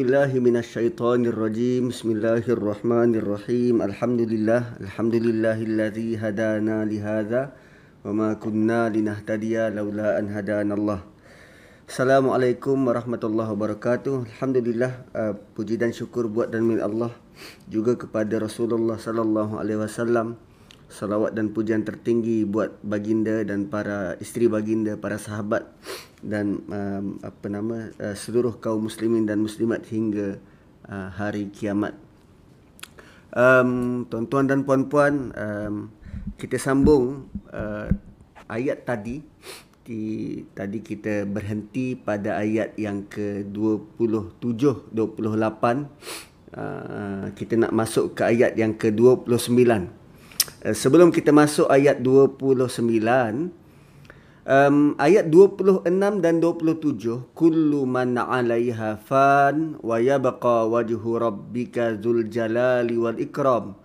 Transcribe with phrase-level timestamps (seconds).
[0.00, 1.92] billahi minasyaitonirrajim.
[1.92, 3.84] Bismillahirrahmanirrahim.
[3.84, 4.80] Alhamdulillah.
[4.80, 7.52] Alhamdulillahillazi hadana lihada.
[8.00, 11.04] Wa ma kunna linahtadiya laula an hadanallah.
[11.84, 14.24] Assalamualaikum warahmatullahi wabarakatuh.
[14.24, 17.12] Alhamdulillah uh, puji dan syukur buat dan milik Allah
[17.68, 20.40] juga kepada Rasulullah sallallahu alaihi wasallam.
[20.90, 25.70] Salawat dan pujian tertinggi buat baginda dan para isteri baginda, para sahabat
[26.18, 30.42] dan um, apa nama uh, seluruh kaum muslimin dan muslimat hingga
[30.90, 31.94] uh, hari kiamat.
[33.30, 35.94] Um, tuan-tuan dan puan-puan, um,
[36.34, 37.86] kita sambung uh,
[38.50, 39.22] ayat tadi.
[39.80, 44.94] Di, tadi kita berhenti pada ayat yang ke-27 28
[46.54, 49.99] uh, kita nak masuk ke ayat yang ke-29 uh,
[50.74, 52.70] sebelum kita masuk ayat 29
[54.44, 55.86] um, ayat 26
[56.20, 63.78] dan 27 kullu man 'alaiha fan wa yabqa wajhu rabbika dzul jalali wal ikram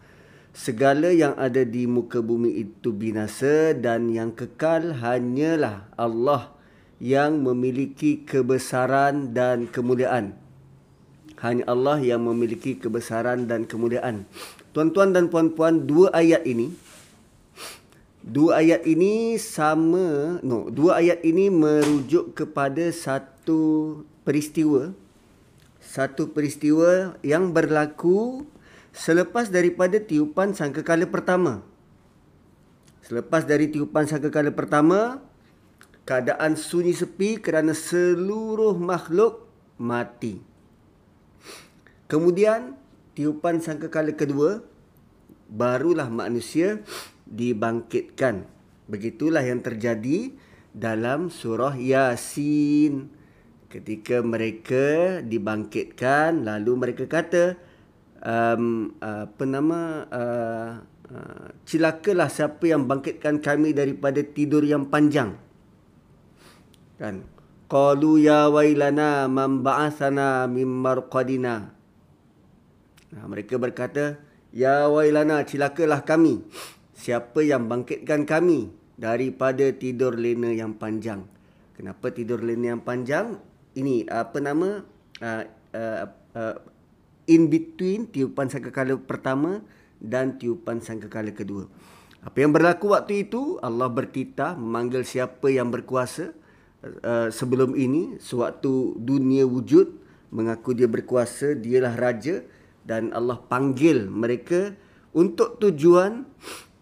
[0.55, 6.55] segala yang ada di muka bumi itu binasa dan yang kekal hanyalah Allah
[7.03, 10.39] yang memiliki kebesaran dan kemuliaan.
[11.43, 14.23] Hanya Allah yang memiliki kebesaran dan kemuliaan.
[14.75, 16.75] Tuan-tuan dan puan-puan, dua ayat ini
[18.25, 24.97] dua ayat ini sama, no, dua ayat ini merujuk kepada satu peristiwa
[25.85, 28.43] satu peristiwa yang berlaku
[28.91, 31.61] selepas daripada tiupan sangkakala pertama.
[33.05, 35.21] Selepas dari tiupan sangkakala pertama,
[36.09, 39.45] keadaan sunyi sepi kerana seluruh makhluk
[39.77, 40.41] mati.
[42.09, 42.73] Kemudian,
[43.15, 44.61] tiupan sangkakala kedua,
[45.49, 46.83] barulah manusia
[47.25, 48.45] dibangkitkan.
[48.85, 50.35] Begitulah yang terjadi
[50.75, 53.09] dalam surah Yasin.
[53.71, 57.57] Ketika mereka dibangkitkan, lalu mereka kata,
[58.25, 59.79] um, apa nama
[60.09, 60.69] uh,
[61.13, 65.37] uh, cilakalah siapa yang bangkitkan kami daripada tidur yang panjang
[66.97, 67.21] kan
[67.69, 71.74] qalu ya wailana man ba'athana mim marqadina
[73.23, 74.19] mereka berkata
[74.51, 76.43] ya wailana cilakalah kami.
[76.95, 81.23] Siapa yang bangkitkan kami daripada tidur lena yang panjang?
[81.75, 83.39] Kenapa tidur lena yang panjang?
[83.75, 84.83] Ini apa nama?
[85.23, 85.43] Uh,
[85.75, 86.55] uh, uh,
[87.27, 89.63] in between tiupan sangkakala pertama
[89.99, 91.67] dan tiupan sangkakala kedua.
[92.25, 96.33] Apa yang berlaku waktu itu, Allah bertitah memanggil siapa yang berkuasa
[97.05, 99.93] uh, sebelum ini, sewaktu dunia wujud,
[100.33, 102.41] mengaku dia berkuasa, dialah raja
[102.85, 104.77] dan Allah panggil mereka
[105.11, 106.23] untuk tujuan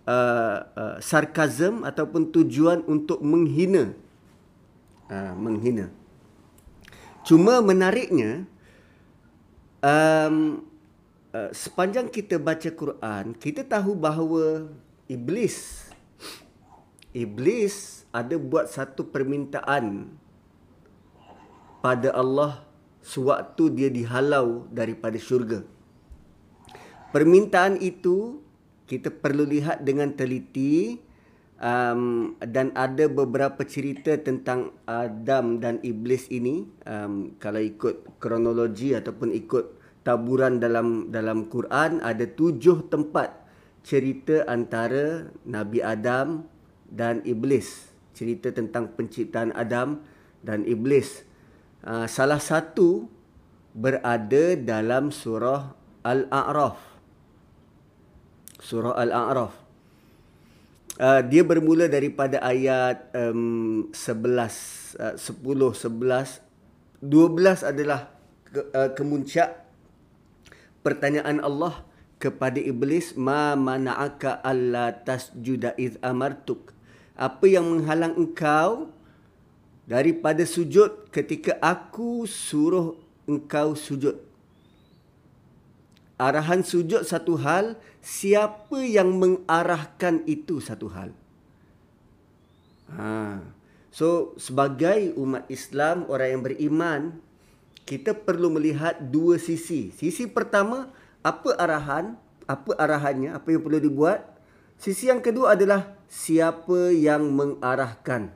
[0.05, 3.95] uh, uh, sarkazm ataupun tujuan untuk menghina.
[5.07, 5.87] Uh, menghina.
[7.23, 8.43] Cuma menariknya,
[9.79, 10.67] um,
[11.31, 14.67] uh, sepanjang kita baca Quran, kita tahu bahawa
[15.07, 15.87] iblis
[17.13, 20.09] iblis ada buat satu permintaan
[21.79, 22.65] pada Allah
[23.05, 25.61] sewaktu dia dihalau daripada syurga.
[27.13, 28.41] Permintaan itu
[28.89, 30.97] kita perlu lihat dengan teliti
[31.61, 36.65] um, dan ada beberapa cerita tentang Adam dan iblis ini.
[36.89, 43.45] Um, kalau ikut kronologi ataupun ikut taburan dalam dalam Quran ada tujuh tempat
[43.85, 46.49] cerita antara Nabi Adam
[46.89, 47.93] dan iblis.
[48.17, 50.01] Cerita tentang penciptaan Adam
[50.41, 51.29] dan iblis.
[51.85, 53.05] Uh, salah satu
[53.77, 56.92] berada dalam surah Al-A'raf
[58.63, 59.51] surah Al-A'raf.
[60.93, 66.39] Uh, dia bermula daripada ayat um, 11 uh, 10 11
[67.01, 68.13] 12 adalah
[68.45, 69.65] ke, uh, kemuncak
[70.85, 71.81] pertanyaan Allah
[72.21, 76.71] kepada iblis ma mana'aka alla tasjuda iz amartuk?
[77.17, 78.93] Apa yang menghalang engkau
[79.89, 82.95] daripada sujud ketika aku suruh
[83.25, 84.15] engkau sujud?
[86.21, 91.15] Arahan sujud satu hal siapa yang mengarahkan itu satu hal.
[92.91, 93.39] Ha.
[93.95, 97.01] So sebagai umat Islam orang yang beriman
[97.87, 99.95] kita perlu melihat dua sisi.
[99.95, 100.91] Sisi pertama
[101.23, 104.23] apa arahan, apa arahannya, apa yang perlu dibuat.
[104.75, 108.35] Sisi yang kedua adalah siapa yang mengarahkan.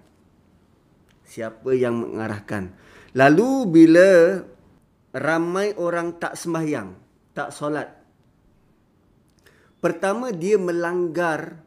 [1.27, 2.71] Siapa yang mengarahkan.
[3.15, 4.09] Lalu bila
[5.11, 6.95] ramai orang tak sembahyang,
[7.35, 7.96] tak solat,
[9.88, 11.63] Pertama dia melanggar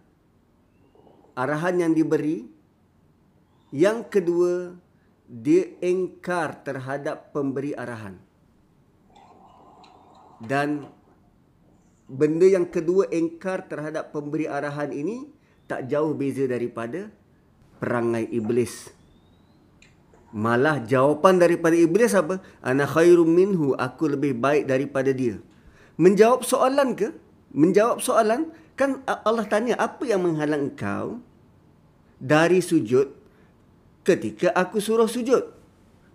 [1.33, 2.45] arahan yang diberi.
[3.73, 4.77] Yang kedua
[5.25, 8.21] dia engkar terhadap pemberi arahan.
[10.41, 10.89] dan
[12.09, 15.29] benda yang kedua engkar terhadap pemberi arahan ini
[15.69, 17.13] tak jauh beza daripada
[17.77, 18.89] perangai iblis.
[20.33, 22.41] Malah jawapan daripada iblis apa?
[22.65, 25.39] Ana khairum minhu, aku lebih baik daripada dia.
[26.01, 27.13] Menjawab soalan ke?
[27.51, 31.19] Menjawab soalan kan Allah tanya apa yang menghalang engkau
[32.21, 33.11] dari sujud
[34.07, 35.61] ketika aku suruh sujud?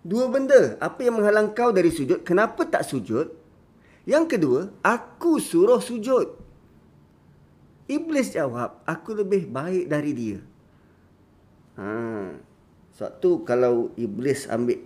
[0.06, 0.78] Dua benda.
[0.78, 2.22] Apa yang menghalang kau dari sujud?
[2.22, 3.26] Kenapa tak sujud?
[4.06, 6.30] Yang kedua, aku suruh sujud.
[7.90, 10.38] Iblis jawab, aku lebih baik dari dia.
[11.74, 11.90] Ha.
[12.94, 14.80] Sebab tu kalau iblis ambil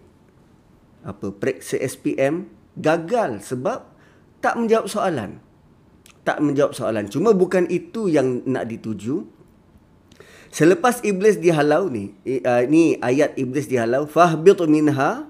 [1.01, 3.85] apa periksa SPM gagal sebab
[4.41, 5.41] tak menjawab soalan.
[6.31, 7.11] Tak menjawab soalan.
[7.11, 9.27] Cuma bukan itu yang nak dituju.
[10.55, 15.27] Selepas iblis dihalau ni, uh, ni ayat iblis dihalau, fahbit minha,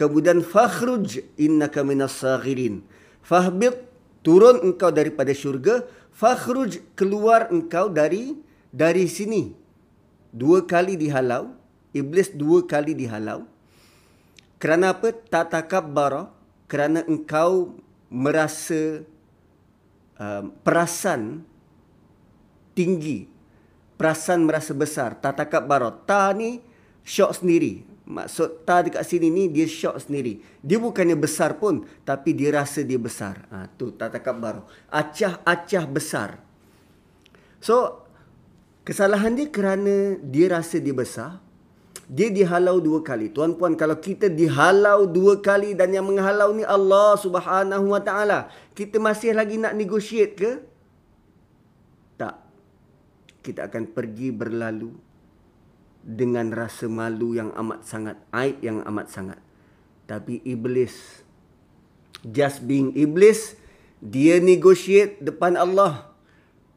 [0.00, 2.80] kemudian fakhruj innaka minas saghirin.
[3.20, 3.84] Fahbit
[4.24, 5.84] turun engkau daripada syurga,
[6.16, 8.40] fakhruj keluar engkau dari
[8.72, 9.52] dari sini.
[10.32, 11.52] Dua kali dihalau,
[11.92, 13.44] iblis dua kali dihalau.
[14.56, 15.12] Kerana apa?
[15.12, 16.32] Tatakabbara,
[16.64, 17.76] kerana engkau
[18.08, 19.04] merasa
[20.20, 21.42] uh, perasan
[22.76, 23.40] tinggi
[24.00, 25.20] perasan merasa besar.
[25.20, 26.08] Ta takap barot.
[26.08, 26.64] Ta ni
[27.04, 27.84] syok sendiri.
[28.08, 30.40] Maksud ta dekat sini ni dia syok sendiri.
[30.64, 33.44] Dia bukannya besar pun tapi dia rasa dia besar.
[33.52, 34.64] Ha, tu ta takap barot.
[34.88, 36.40] Acah-acah besar.
[37.60, 38.08] So
[38.88, 41.44] kesalahan dia kerana dia rasa dia besar.
[42.10, 43.30] Dia dihalau dua kali.
[43.30, 48.98] Tuan-puan kalau kita dihalau dua kali dan yang menghalau ni Allah Subhanahu Wa Taala, kita
[48.98, 50.50] masih lagi nak negotiate ke?
[53.40, 54.92] kita akan pergi berlalu
[56.00, 59.40] dengan rasa malu yang amat sangat, aib yang amat sangat.
[60.04, 61.24] Tapi iblis,
[62.24, 63.56] just being iblis,
[64.00, 66.12] dia negotiate depan Allah.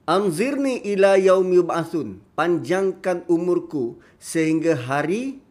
[0.04, 2.23] Anzirni ila yaum yub'asun.
[2.34, 5.42] Panjangkan umurku sehingga hari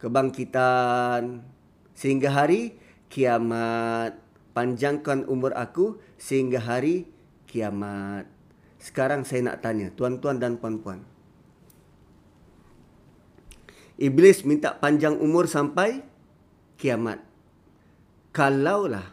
[0.00, 1.44] kebangkitan.
[1.92, 2.80] Sehingga hari
[3.12, 4.16] kiamat.
[4.52, 7.08] Panjangkan umur aku sehingga hari
[7.48, 8.24] kiamat.
[8.80, 11.04] Sekarang saya nak tanya, tuan-tuan dan puan-puan.
[14.00, 16.02] Iblis minta panjang umur sampai
[16.80, 17.22] kiamat.
[18.32, 19.12] Kalaulah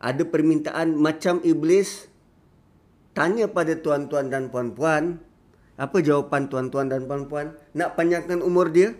[0.00, 2.08] ada permintaan macam iblis,
[3.16, 5.18] tanya pada tuan-tuan dan puan-puan,
[5.80, 7.56] apa jawapan tuan-tuan dan puan-puan?
[7.72, 8.92] Nak panjangkan umur dia?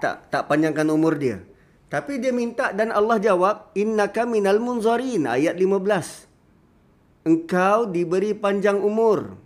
[0.00, 1.44] Tak, tak panjangkan umur dia.
[1.92, 7.28] Tapi dia minta dan Allah jawab, innaka minal munzarin ayat 15.
[7.28, 9.36] Engkau diberi panjang umur.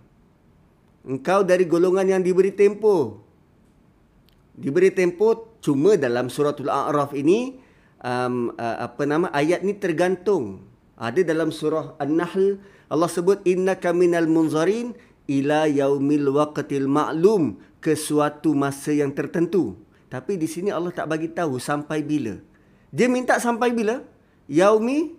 [1.03, 3.19] Engkau dari golongan yang diberi tempoh.
[4.55, 7.59] Diberi tempoh cuma dalam suratul A'raf ini
[8.05, 10.61] um, uh, apa nama ayat ni tergantung.
[10.95, 14.93] Ada dalam surah An-Nahl Allah sebut innaka minal munzarin
[15.25, 19.77] ila yaumil waqtil ma'lum ke suatu masa yang tertentu.
[20.07, 22.37] Tapi di sini Allah tak bagi tahu sampai bila.
[22.93, 24.05] Dia minta sampai bila?
[24.45, 25.17] Yaumi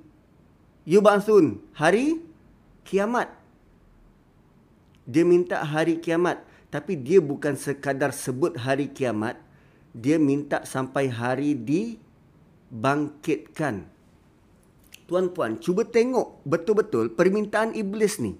[0.87, 1.59] yubasun.
[1.75, 2.23] Hari
[2.87, 3.29] kiamat.
[5.05, 6.41] Dia minta hari kiamat.
[6.71, 9.37] Tapi dia bukan sekadar sebut hari kiamat.
[9.91, 11.59] Dia minta sampai hari
[12.71, 13.87] dibangkitkan.
[15.07, 18.35] Tuan-puan, cuba tengok betul-betul permintaan iblis ni.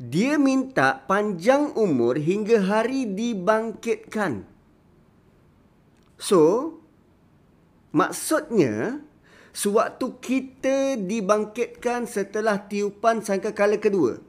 [0.00, 4.48] Dia minta panjang umur hingga hari dibangkitkan.
[6.16, 6.72] So,
[7.92, 9.04] maksudnya
[9.52, 14.24] sewaktu kita dibangkitkan setelah tiupan sangkakala kedua.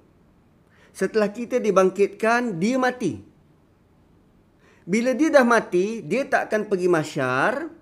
[0.91, 3.24] Setelah kita dibangkitkan, dia mati.
[4.84, 7.79] Bila dia dah mati, dia tak akan pergi masyar.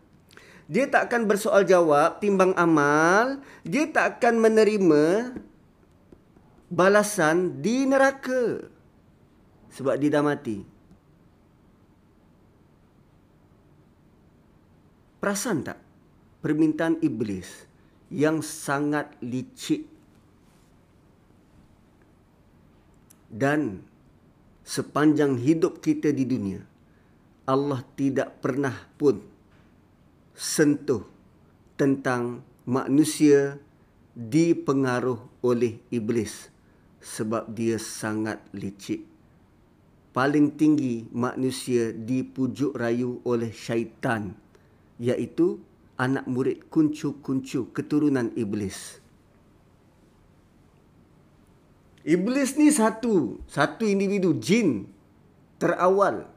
[0.70, 3.42] Dia tak akan bersoal jawab, timbang amal.
[3.66, 5.34] Dia tak akan menerima
[6.70, 8.70] balasan di neraka.
[9.74, 10.62] Sebab dia dah mati.
[15.18, 15.82] Perasan tak
[16.46, 17.66] permintaan iblis
[18.14, 19.90] yang sangat licik
[23.30, 23.86] dan
[24.66, 26.66] sepanjang hidup kita di dunia
[27.46, 29.22] Allah tidak pernah pun
[30.39, 31.03] sentuh
[31.75, 33.60] tentang manusia
[34.15, 36.48] dipengaruh oleh iblis
[37.03, 39.03] sebab dia sangat licik.
[40.15, 44.31] Paling tinggi manusia dipujuk rayu oleh syaitan
[44.96, 45.60] iaitu
[46.00, 49.03] anak murid kuncu-kuncu keturunan iblis.
[52.08, 54.88] Iblis ni satu, satu individu jin
[55.60, 56.31] terawal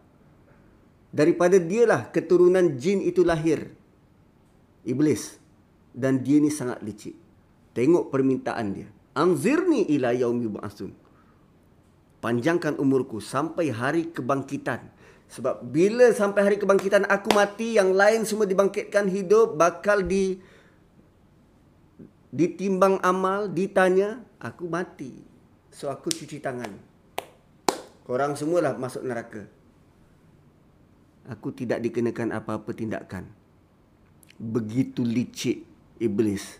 [1.15, 3.71] daripada dialah keturunan jin itu lahir
[4.87, 5.39] iblis.
[5.93, 7.15] Dan dia ni sangat licik.
[7.77, 8.89] Tengok permintaan dia.
[9.13, 11.03] Anzirni ila yaumi ba'sun
[12.23, 14.87] panjangkan umurku sampai hari kebangkitan.
[15.27, 20.39] Sebab bila sampai hari kebangkitan aku mati yang lain semua dibangkitkan hidup bakal di
[22.33, 25.19] ditimbang amal ditanya aku mati.
[25.75, 26.71] So aku cuci tangan.
[28.07, 29.49] Korang semualah masuk neraka.
[31.27, 33.42] Aku tidak dikenakan apa-apa tindakan.
[34.43, 35.63] Begitu licik
[36.03, 36.59] iblis.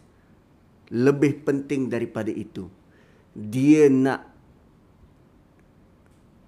[0.95, 2.71] Lebih penting daripada itu.
[3.35, 4.31] Dia nak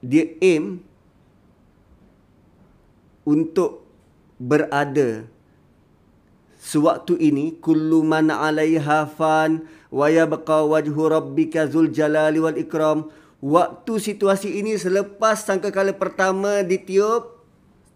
[0.05, 0.85] dia aim
[3.25, 3.89] untuk
[4.37, 5.25] berada
[6.61, 13.09] sewaktu ini kullu man 'alaiha fan wa yabqa wajhu rabbika zul jalali wal ikram
[13.41, 17.41] waktu situasi ini selepas sangkakala pertama ditiup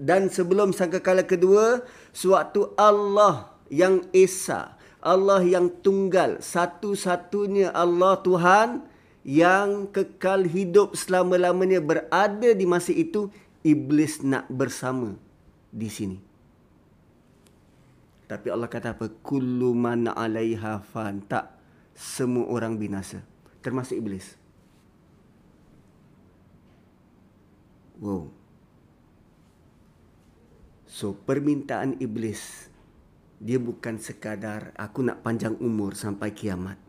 [0.00, 6.42] dan sebelum sangkakala kedua sewaktu Allah yang esa Allah yang tunggal.
[6.42, 8.68] Satu-satunya Allah Tuhan
[9.22, 13.30] yang kekal hidup selama-lamanya berada di masa itu
[13.62, 15.14] iblis nak bersama
[15.70, 16.18] di sini.
[18.28, 19.08] Tapi Allah kata apa?
[19.24, 21.24] Kullu man 'alaiha fan.
[21.24, 21.56] Tak
[21.96, 23.24] semua orang binasa
[23.62, 24.36] termasuk iblis.
[27.98, 28.37] Wow
[30.88, 32.72] So permintaan iblis
[33.38, 36.80] dia bukan sekadar aku nak panjang umur sampai kiamat.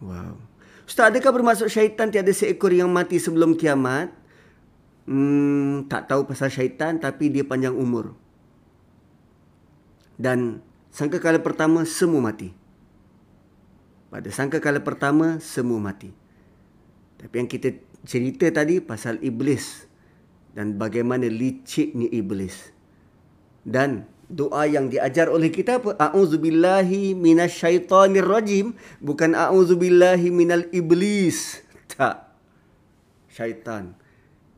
[0.00, 0.40] Wow.
[0.88, 4.10] Ustaz, adakah bermaksud syaitan tiada seekor yang mati sebelum kiamat?
[5.04, 8.14] Hmm, tak tahu pasal syaitan tapi dia panjang umur.
[10.16, 10.62] Dan
[10.94, 12.54] sangka kala pertama semua mati.
[14.06, 16.14] Pada sangka kala pertama semua mati.
[17.18, 19.91] Tapi yang kita cerita tadi pasal iblis
[20.52, 22.72] dan bagaimana liciknya iblis.
[23.62, 25.96] Dan doa yang diajar oleh kita apa?
[26.00, 28.72] A'udzubillahi minasyaitonirrajim
[29.04, 31.60] bukan a'udzubillahi minal iblis.
[31.92, 32.32] Tak.
[33.28, 33.96] Syaitan.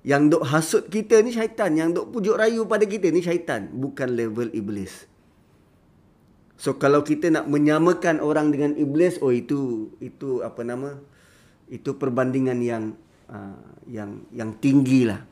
[0.05, 4.13] Yang dok hasut kita ni syaitan, yang dok pujuk rayu pada kita ni syaitan, bukan
[4.13, 5.09] level iblis.
[6.61, 11.01] So kalau kita nak menyamakan orang dengan iblis, oh itu itu apa nama?
[11.73, 12.85] Itu perbandingan yang
[13.33, 13.59] uh,
[13.89, 15.25] yang yang tinggilah.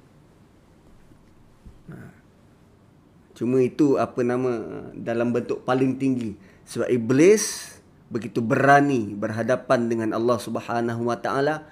[3.33, 6.37] Cuma itu apa nama dalam bentuk paling tinggi
[6.69, 7.75] sebab iblis
[8.13, 11.65] begitu berani berhadapan dengan Allah Subhanahu Wa Taala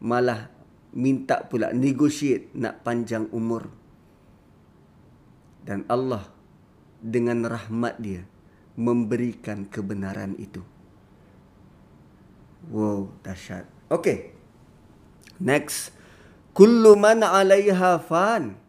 [0.00, 0.48] malah
[0.96, 3.68] minta pula negotiate nak panjang umur.
[5.62, 6.26] Dan Allah
[6.98, 8.26] dengan rahmat dia
[8.74, 10.64] memberikan kebenaran itu.
[12.72, 13.68] Wow, dahsyat.
[13.92, 14.34] Okay.
[15.42, 15.94] Next.
[16.52, 18.61] Kullu man 'alaiha fan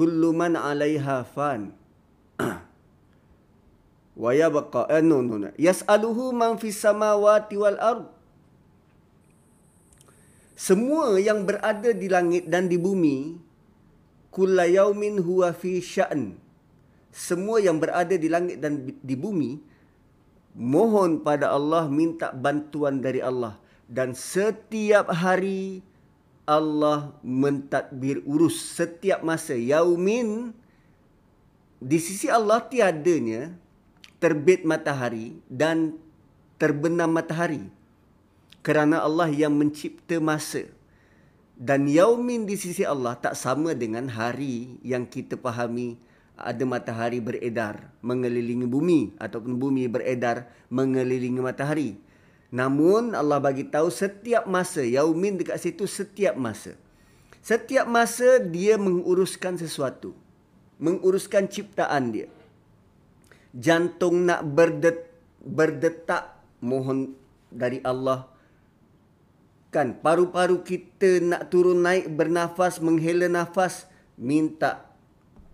[0.00, 1.76] kullu man 'alaiha fan.
[4.22, 8.08] Wa yabqa eh, no, no, yas'aluhu man fis samawati wal ard.
[10.56, 13.36] Semua yang berada di langit dan di bumi
[14.32, 16.36] kullayaumin huwa fi sya'n
[17.10, 19.58] semua yang berada di langit dan di bumi
[20.54, 23.58] mohon pada Allah minta bantuan dari Allah.
[23.90, 25.82] Dan setiap hari
[26.50, 30.50] Allah mentadbir urus setiap masa yaumin
[31.78, 33.54] di sisi Allah tiadanya
[34.18, 35.94] terbit matahari dan
[36.58, 37.70] terbenam matahari.
[38.60, 40.68] Kerana Allah yang mencipta masa.
[41.56, 45.96] Dan yaumin di sisi Allah tak sama dengan hari yang kita fahami
[46.40, 52.00] ada matahari beredar mengelilingi bumi ataupun bumi beredar mengelilingi matahari
[52.50, 56.74] Namun Allah bagi tahu setiap masa yaumin dekat situ setiap masa.
[57.40, 60.12] Setiap masa dia menguruskan sesuatu.
[60.82, 62.26] Menguruskan ciptaan dia.
[63.54, 67.14] Jantung nak berdet, berdetak mohon
[67.54, 68.26] dari Allah.
[69.70, 73.86] Kan paru-paru kita nak turun naik bernafas menghela nafas
[74.18, 74.90] minta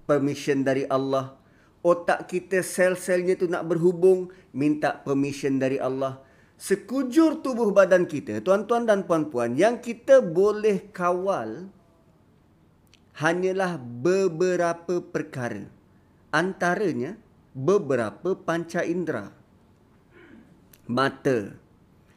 [0.09, 1.37] permission dari Allah.
[1.85, 6.26] Otak kita sel-selnya tu nak berhubung minta permission dari Allah
[6.57, 11.69] sekujur tubuh badan kita, tuan-tuan dan puan-puan, yang kita boleh kawal
[13.17, 15.69] hanyalah beberapa perkara.
[16.33, 17.17] Antaranya
[17.57, 19.33] beberapa panca indera.
[20.89, 21.57] Mata.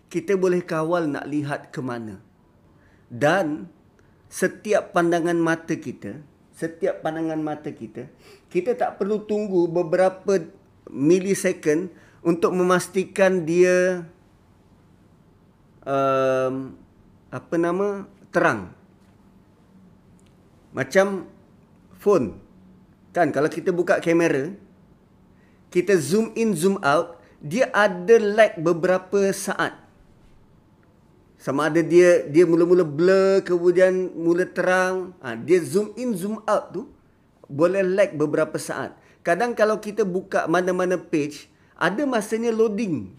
[0.10, 2.18] Kita boleh kawal nak lihat ke mana.
[3.08, 3.70] Dan
[4.28, 6.22] setiap pandangan mata kita,
[6.54, 8.10] setiap pandangan mata kita,
[8.50, 10.50] kita tak perlu tunggu beberapa
[10.90, 11.94] millisecond
[12.26, 14.06] untuk memastikan dia
[15.90, 16.78] um,
[17.34, 18.70] apa nama terang.
[20.70, 21.26] Macam
[21.98, 22.38] phone.
[23.10, 24.54] Kan kalau kita buka kamera,
[25.74, 29.74] kita zoom in zoom out, dia ada lag beberapa saat.
[31.40, 36.76] Sama ada dia dia mula-mula blur kemudian mula terang, ha, dia zoom in zoom out
[36.76, 36.84] tu
[37.50, 38.94] boleh lag beberapa saat.
[39.26, 43.19] Kadang kalau kita buka mana-mana page, ada masanya loading.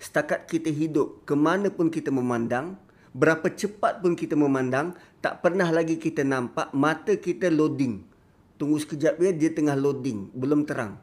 [0.00, 2.80] Setakat kita hidup, ke mana pun kita memandang,
[3.12, 8.00] berapa cepat pun kita memandang, tak pernah lagi kita nampak mata kita loading.
[8.56, 10.96] Tunggu sekejap ya, dia tengah loading, belum terang.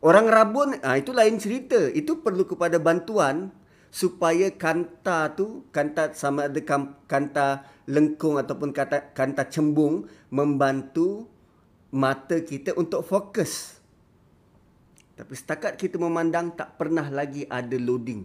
[0.00, 1.90] Orang rabun, ah itu lain cerita.
[1.90, 3.52] Itu perlu kepada bantuan
[3.90, 6.62] supaya kanta tu, kanta sama ada
[7.10, 11.26] kanta lengkung ataupun kata kanta cembung membantu
[11.90, 13.79] mata kita untuk fokus.
[15.20, 18.24] Tapi setakat kita memandang tak pernah lagi ada loading.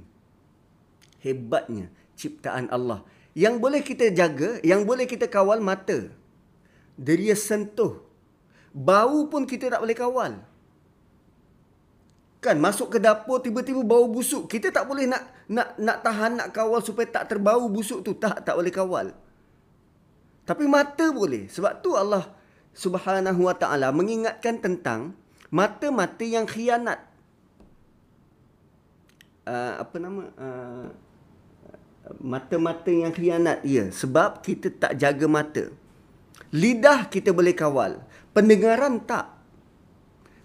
[1.20, 3.04] Hebatnya ciptaan Allah.
[3.36, 6.08] Yang boleh kita jaga, yang boleh kita kawal mata.
[6.96, 8.00] Dia sentuh.
[8.72, 10.40] Bau pun kita tak boleh kawal.
[12.40, 14.48] Kan masuk ke dapur tiba-tiba bau busuk.
[14.48, 18.16] Kita tak boleh nak nak nak tahan nak kawal supaya tak terbau busuk tu.
[18.16, 19.12] Tak tak boleh kawal.
[20.48, 21.52] Tapi mata boleh.
[21.52, 22.32] Sebab tu Allah
[22.72, 25.12] Subhanahu Wa Taala mengingatkan tentang
[25.52, 27.02] mata-mata yang khianat.
[29.46, 30.24] Uh, apa nama?
[30.38, 30.88] Uh,
[32.22, 33.62] mata-mata yang khianat.
[33.66, 35.74] Ya, sebab kita tak jaga mata.
[36.54, 38.02] Lidah kita boleh kawal.
[38.32, 39.34] Pendengaran tak.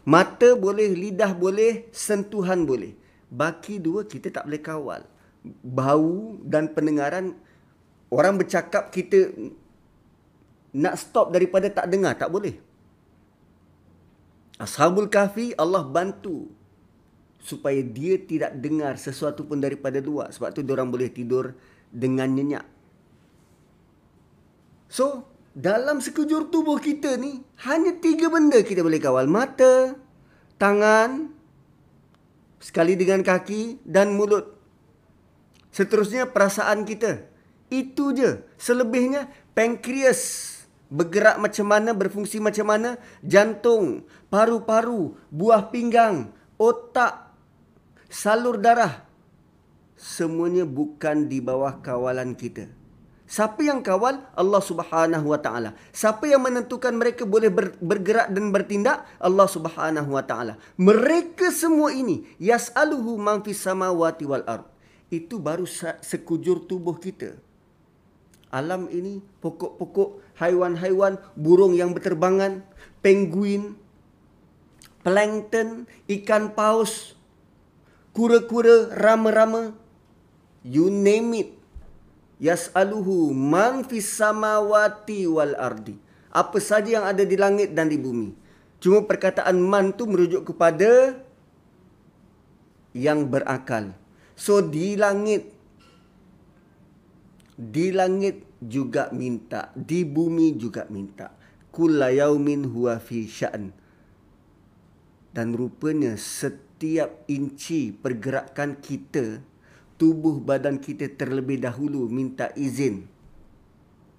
[0.09, 2.97] Mata boleh, lidah boleh, sentuhan boleh.
[3.31, 5.03] Baki dua kita tak boleh kawal.
[5.63, 7.37] Bau dan pendengaran
[8.11, 9.31] orang bercakap kita
[10.75, 12.59] nak stop daripada tak dengar tak boleh.
[14.61, 16.53] Ashabul Kahfi Allah bantu
[17.41, 20.29] supaya dia tidak dengar sesuatu pun daripada luar.
[20.37, 21.57] Sebab tu orang boleh tidur
[21.89, 22.69] dengan nyenyak.
[24.93, 25.25] So,
[25.57, 29.25] dalam sekujur tubuh kita ni, hanya tiga benda kita boleh kawal.
[29.25, 29.97] Mata,
[30.61, 31.33] tangan,
[32.61, 34.61] sekali dengan kaki dan mulut.
[35.73, 37.25] Seterusnya perasaan kita.
[37.73, 38.45] Itu je.
[38.61, 40.60] Selebihnya, pankreas
[40.91, 47.31] bergerak macam mana, berfungsi macam mana, jantung, paru-paru, buah pinggang, otak,
[48.11, 49.07] salur darah.
[49.95, 52.67] Semuanya bukan di bawah kawalan kita.
[53.31, 54.27] Siapa yang kawal?
[54.35, 55.79] Allah Subhanahu Wa Taala.
[55.95, 57.47] Siapa yang menentukan mereka boleh
[57.79, 59.07] bergerak dan bertindak?
[59.23, 60.59] Allah Subhanahu Wa Taala.
[60.75, 64.67] Mereka semua ini yas'aluhu man fis samawati wal ard.
[65.15, 65.63] Itu baru
[66.03, 67.39] sekujur tubuh kita
[68.51, 72.65] alam ini pokok-pokok haiwan-haiwan burung yang berterbangan
[73.05, 73.77] penguin
[75.05, 77.15] plankton ikan paus
[78.17, 79.77] kura-kura rama-rama
[80.67, 81.51] you name it.
[82.41, 85.97] Yas'aluhu man fis samawati wal ardi.
[86.33, 88.33] Apa saja yang ada di langit dan di bumi.
[88.81, 91.21] Cuma perkataan man tu merujuk kepada
[92.97, 93.93] yang berakal.
[94.41, 95.53] So di langit.
[97.61, 101.33] Di langit juga minta, di bumi juga minta.
[101.73, 103.73] Kulla yaumin huwa fi sya'n.
[105.33, 109.41] Dan rupanya setiap inci pergerakan kita,
[109.97, 113.09] tubuh badan kita terlebih dahulu minta izin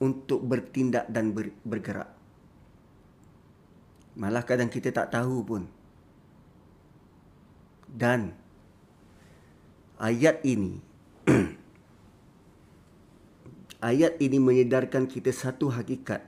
[0.02, 2.10] untuk bertindak dan ber, bergerak.
[4.18, 5.64] Malah kadang kita tak tahu pun.
[7.92, 8.32] Dan
[10.00, 10.80] ayat ini
[13.82, 16.24] ayat ini menyedarkan kita satu hakikat.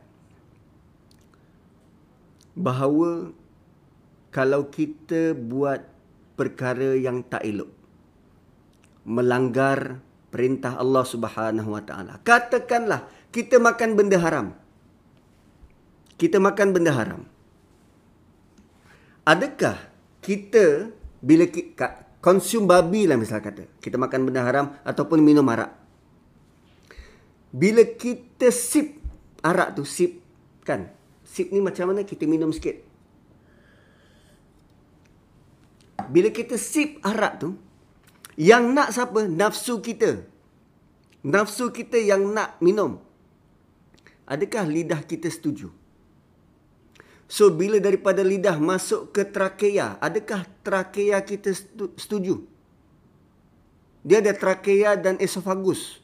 [2.53, 3.33] Bahawa
[4.33, 5.85] kalau kita buat
[6.33, 7.69] perkara yang tak elok
[9.05, 10.01] melanggar
[10.33, 14.53] perintah Allah Subhanahu Wa Taala katakanlah kita makan benda haram.
[16.13, 17.25] Kita makan benda haram.
[19.25, 19.77] Adakah
[20.21, 25.82] kita bila kita konsum babi lah misal kata kita makan benda haram ataupun minum arak
[27.53, 28.97] bila kita sip
[29.45, 30.17] arak tu sip
[30.65, 30.89] kan?
[31.21, 32.01] Sip ni macam mana?
[32.01, 32.81] Kita minum sikit.
[36.09, 37.53] Bila kita sip arak tu
[38.41, 39.29] yang nak siapa?
[39.29, 40.25] Nafsu kita.
[41.21, 42.97] Nafsu kita yang nak minum.
[44.25, 45.69] Adakah lidah kita setuju?
[47.29, 51.53] So bila daripada lidah masuk ke trakea adakah trakea kita
[51.97, 52.45] setuju?
[54.03, 56.02] Dia ada trakea dan esofagus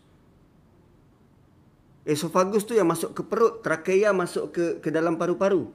[2.09, 5.69] Esophagus tu yang masuk ke perut, trakea masuk ke ke dalam paru-paru.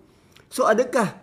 [0.50, 1.14] So adakah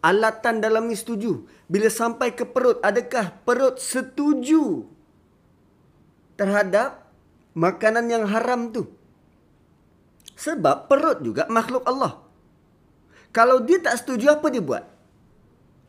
[0.00, 1.44] alatan dalam ni setuju?
[1.68, 4.88] Bila sampai ke perut, adakah perut setuju
[6.40, 7.04] terhadap
[7.52, 8.88] makanan yang haram tu.
[10.36, 12.20] Sebab perut juga makhluk Allah.
[13.36, 14.84] Kalau dia tak setuju apa dia buat?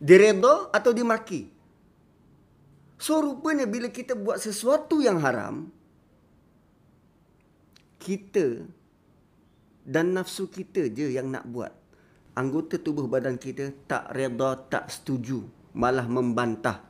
[0.04, 1.48] Direda atau dimaki?
[3.00, 5.72] So rupanya bila kita buat sesuatu yang haram,
[8.08, 8.64] kita
[9.84, 11.76] dan nafsu kita je yang nak buat.
[12.40, 15.44] Anggota tubuh badan kita tak reda, tak setuju,
[15.76, 16.88] malah membantah.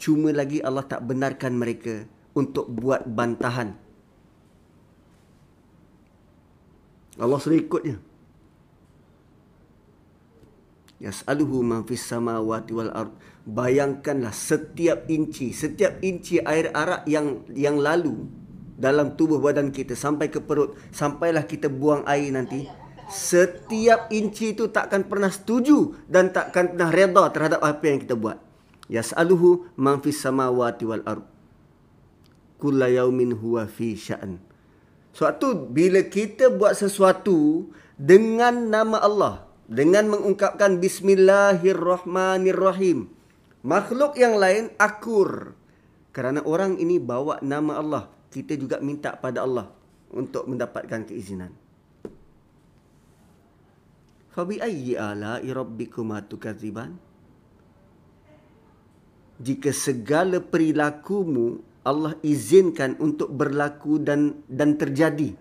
[0.00, 3.74] Cuma lagi Allah tak benarkan mereka untuk buat bantahan.
[7.18, 7.96] Allah suruh ikut je.
[11.02, 13.10] Yas'aluhu man fis samawati wal ard.
[13.42, 18.37] Bayangkanlah setiap inci, setiap inci air arak yang yang lalu
[18.78, 22.70] dalam tubuh badan kita sampai ke perut, sampailah kita buang air nanti.
[23.10, 28.38] Setiap inci itu takkan pernah setuju dan takkan pernah reda terhadap apa yang kita buat.
[28.86, 31.26] Yas'aluhu man fis samawati wal ard
[32.58, 34.42] kulla yaumin huwa fi sya'n.
[35.14, 43.08] Suatu bila kita buat sesuatu dengan nama Allah, dengan mengungkapkan bismillahirrahmanirrahim,
[43.64, 45.54] makhluk yang lain akur.
[46.12, 49.72] Kerana orang ini bawa nama Allah, kita juga minta pada Allah
[50.12, 51.52] untuk mendapatkan keizinan.
[54.32, 56.94] Fabi ayyi ala'i rabbikuma tukadziban?
[59.38, 65.32] Jika segala perilakumu Allah izinkan untuk berlaku dan dan terjadi.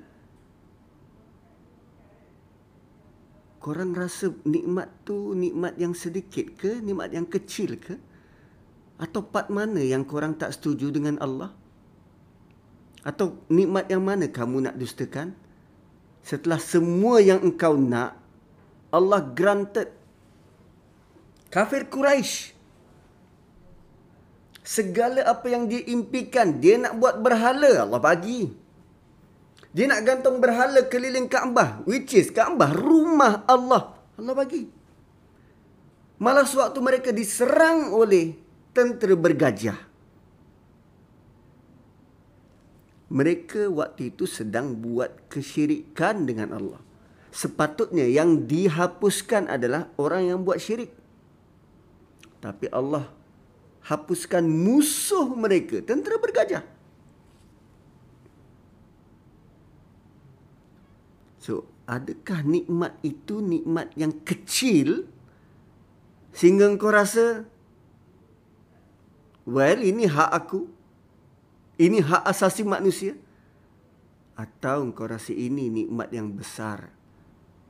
[3.59, 7.99] Korang rasa nikmat tu nikmat yang sedikit ke, nikmat yang kecil ke?
[8.95, 11.51] Atau part mana yang korang tak setuju dengan Allah?
[13.07, 15.31] Atau nikmat yang mana kamu nak dustakan?
[16.27, 18.19] Setelah semua yang engkau nak,
[18.91, 19.95] Allah granted.
[21.47, 22.57] Kafir Quraisy
[24.67, 28.51] segala apa yang dia impikan, dia nak buat berhala, Allah bagi.
[29.71, 34.67] Dia nak gantung berhala keliling Kaabah, which is Kaabah, rumah Allah, Allah bagi.
[36.19, 38.35] Malah sewaktu mereka diserang oleh
[38.75, 39.86] tentera bergajah.
[43.07, 46.81] Mereka waktu itu sedang buat kesyirikan dengan Allah.
[47.31, 50.91] Sepatutnya yang dihapuskan adalah orang yang buat syirik.
[52.43, 53.07] Tapi Allah
[53.87, 56.63] hapuskan musuh mereka, tentera bergajah.
[61.39, 65.07] So, adakah nikmat itu nikmat yang kecil
[66.35, 67.47] sehingga kau rasa
[69.47, 70.67] well ini hak aku
[71.77, 73.13] ini hak asasi manusia.
[74.37, 76.93] Atau kau rasa ini nikmat yang besar?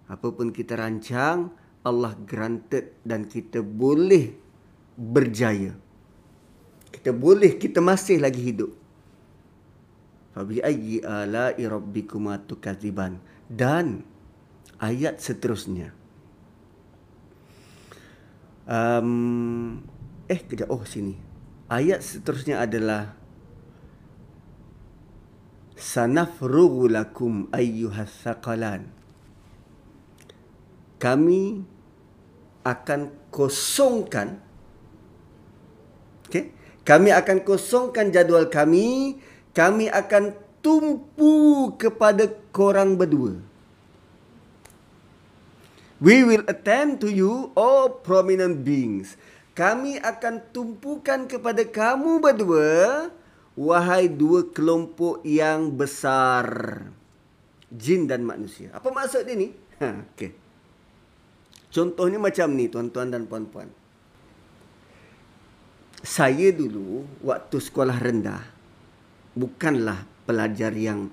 [0.07, 1.51] Apapun kita rancang
[1.83, 4.35] Allah granted dan kita boleh
[4.95, 5.75] berjaya.
[6.91, 8.71] Kita boleh kita masih lagi hidup.
[10.35, 13.19] Fabi ayyi ala'i rabbikuma tukadziban.
[13.47, 14.03] Dan
[14.79, 15.95] ayat seterusnya.
[18.67, 19.83] Um,
[20.27, 21.15] eh kejap oh sini.
[21.71, 23.16] Ayat seterusnya adalah
[25.77, 28.89] sanafrughu lakum ayyuhas saqalan
[30.97, 31.63] kami
[32.65, 34.41] akan kosongkan
[36.27, 39.19] okey kami akan kosongkan jadual kami.
[39.51, 40.31] Kami akan
[40.63, 43.43] tumpu kepada korang berdua.
[45.99, 49.19] We will attend to you, all prominent beings.
[49.51, 53.09] Kami akan tumpukan kepada kamu berdua,
[53.57, 56.45] wahai dua kelompok yang besar.
[57.67, 58.71] Jin dan manusia.
[58.71, 59.51] Apa maksud dia ni?
[59.83, 60.31] Ha, okay.
[61.67, 63.67] Contohnya macam ni, tuan-tuan dan puan-puan
[66.07, 68.39] saya dulu waktu sekolah rendah
[69.33, 71.09] bukanlah pelajar yang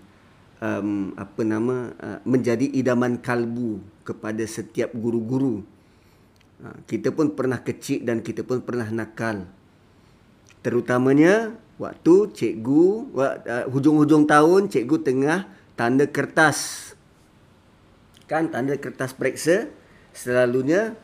[0.60, 5.66] um, apa nama uh, menjadi idaman kalbu kepada setiap guru-guru.
[6.60, 9.48] Uh, kita pun pernah kecil dan kita pun pernah nakal.
[10.62, 12.84] Terutamanya waktu cikgu
[13.14, 15.40] uh, hujung-hujung tahun cikgu tengah
[15.74, 16.92] tanda kertas.
[18.30, 19.68] Kan tanda kertas periksa
[20.14, 20.94] selalunya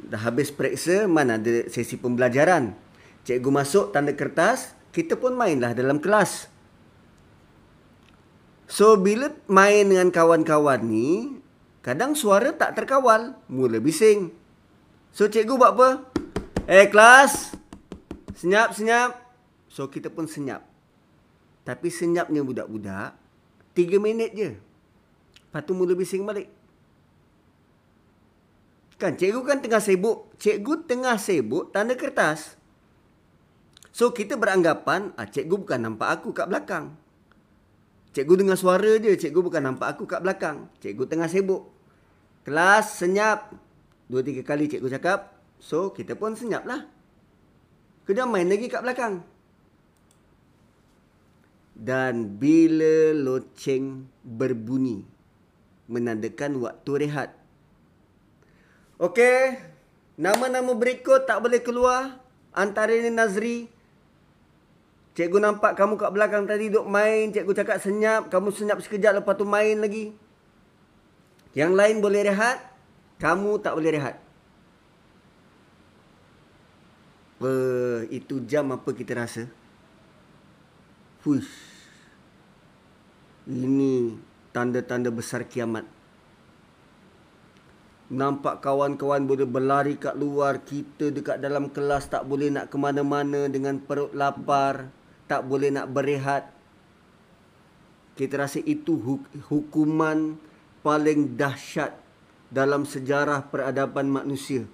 [0.00, 2.72] dah habis periksa mana ada sesi pembelajaran.
[3.26, 6.48] Cikgu masuk tanda kertas kita pun mainlah dalam kelas.
[8.66, 11.38] So bila main dengan kawan-kawan ni
[11.86, 14.34] kadang suara tak terkawal mula bising.
[15.14, 15.88] So cikgu buat apa?
[16.66, 17.54] Eh kelas!
[18.36, 19.25] Senyap senyap
[19.76, 20.64] so kita pun senyap
[21.68, 23.12] tapi senyapnya budak-budak
[23.76, 24.56] 3 minit je
[25.52, 26.48] lepas tu mula bising balik
[28.96, 30.32] Kan cikgu kan tengah sibuk.
[30.40, 32.56] Cikgu tengah sibuk tanda kertas.
[33.92, 36.96] So kita beranggapan, ah, cikgu bukan nampak aku kat belakang.
[38.16, 40.72] Cikgu dengar suara je, cikgu bukan nampak aku kat belakang.
[40.80, 41.68] Cikgu tengah sibuk.
[42.48, 43.52] Kelas senyap.
[44.08, 46.88] Dua tiga kali cikgu cakap, so kita pun senyap lah.
[48.06, 49.26] Main lagi kat belakang.
[51.76, 55.04] Dan bila loceng berbunyi,
[55.92, 57.36] menandakan waktu rehat.
[58.96, 59.60] Okey,
[60.16, 62.16] nama-nama berikut tak boleh keluar.
[62.56, 63.68] Antara ini Nazri,
[65.16, 67.32] Cikgu nampak kamu kat belakang tadi duduk main.
[67.32, 68.28] Cikgu cakap senyap.
[68.28, 70.12] Kamu senyap sekejap lepas tu main lagi.
[71.56, 72.60] Yang lain boleh rehat.
[73.16, 74.20] Kamu tak boleh rehat.
[77.36, 77.52] Apa
[78.12, 79.48] itu jam apa kita rasa?
[81.24, 81.65] Fush.
[83.46, 84.18] Ini
[84.50, 85.86] tanda-tanda besar kiamat.
[88.06, 90.62] Nampak kawan-kawan boleh berlari kat luar.
[90.66, 94.90] Kita dekat dalam kelas tak boleh nak ke mana-mana dengan perut lapar
[95.26, 96.50] tak boleh nak berehat.
[98.14, 98.96] Kita rasa itu
[99.50, 100.38] hukuman
[100.80, 101.98] paling dahsyat
[102.48, 104.64] dalam sejarah peradaban manusia.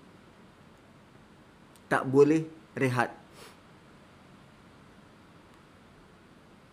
[1.89, 3.13] Tak boleh rehat.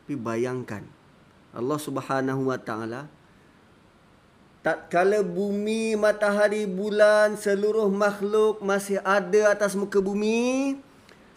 [0.06, 0.99] Tapi bayangkan
[1.54, 3.10] Allah Subhanahu Wa Taala
[4.60, 10.76] tatkala bumi, matahari, bulan, seluruh makhluk masih ada atas muka bumi,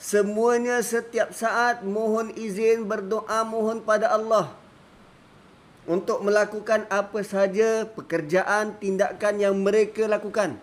[0.03, 4.51] Semuanya setiap saat mohon izin berdoa mohon pada Allah
[5.87, 10.59] untuk melakukan apa sahaja pekerjaan tindakan yang mereka lakukan.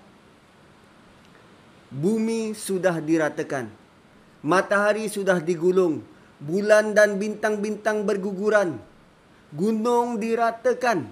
[1.88, 3.72] Bumi sudah diratakan.
[4.44, 6.04] Matahari sudah digulung.
[6.44, 8.76] Bulan dan bintang-bintang berguguran.
[9.50, 11.10] Gunung diratakan.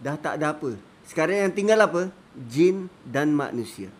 [0.00, 0.74] Dah tak ada apa.
[1.04, 2.08] Sekarang yang tinggal apa?
[2.48, 3.92] Jin dan manusia.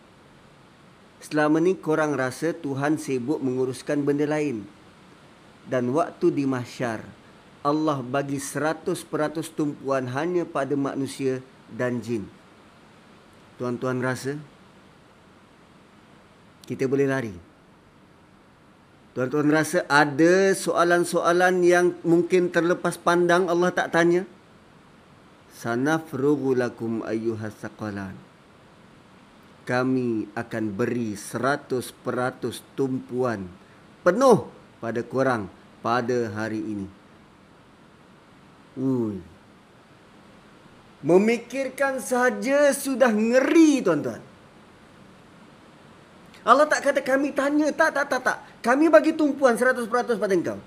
[1.22, 4.66] Selama ni korang rasa Tuhan sibuk menguruskan benda lain.
[5.68, 7.07] Dan waktu di mahsyar,
[7.62, 11.38] Allah bagi seratus peratus tumpuan hanya pada manusia
[11.70, 12.27] dan jin.
[13.61, 14.35] Tuan-tuan rasa
[16.66, 17.51] kita boleh lari.
[19.12, 24.25] Tuan-tuan rasa ada soalan-soalan yang mungkin terlepas pandang Allah tak tanya?
[25.53, 28.33] Sanafrugu lakum ayyuhas saqalan
[29.62, 33.46] kami akan beri seratus peratus tumpuan
[34.03, 34.51] penuh
[34.83, 35.46] pada korang
[35.79, 36.88] pada hari ini.
[38.79, 39.18] Ui.
[41.03, 44.22] Memikirkan saja sudah ngeri tuan-tuan.
[46.42, 47.70] Allah tak kata kami tanya.
[47.75, 48.38] Tak, tak, tak, tak.
[48.62, 50.59] Kami bagi tumpuan seratus peratus pada engkau.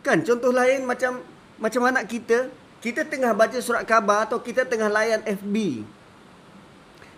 [0.00, 1.20] Kan contoh lain macam
[1.60, 2.50] macam anak kita
[2.82, 5.86] kita tengah baca surat khabar atau kita tengah layan FB.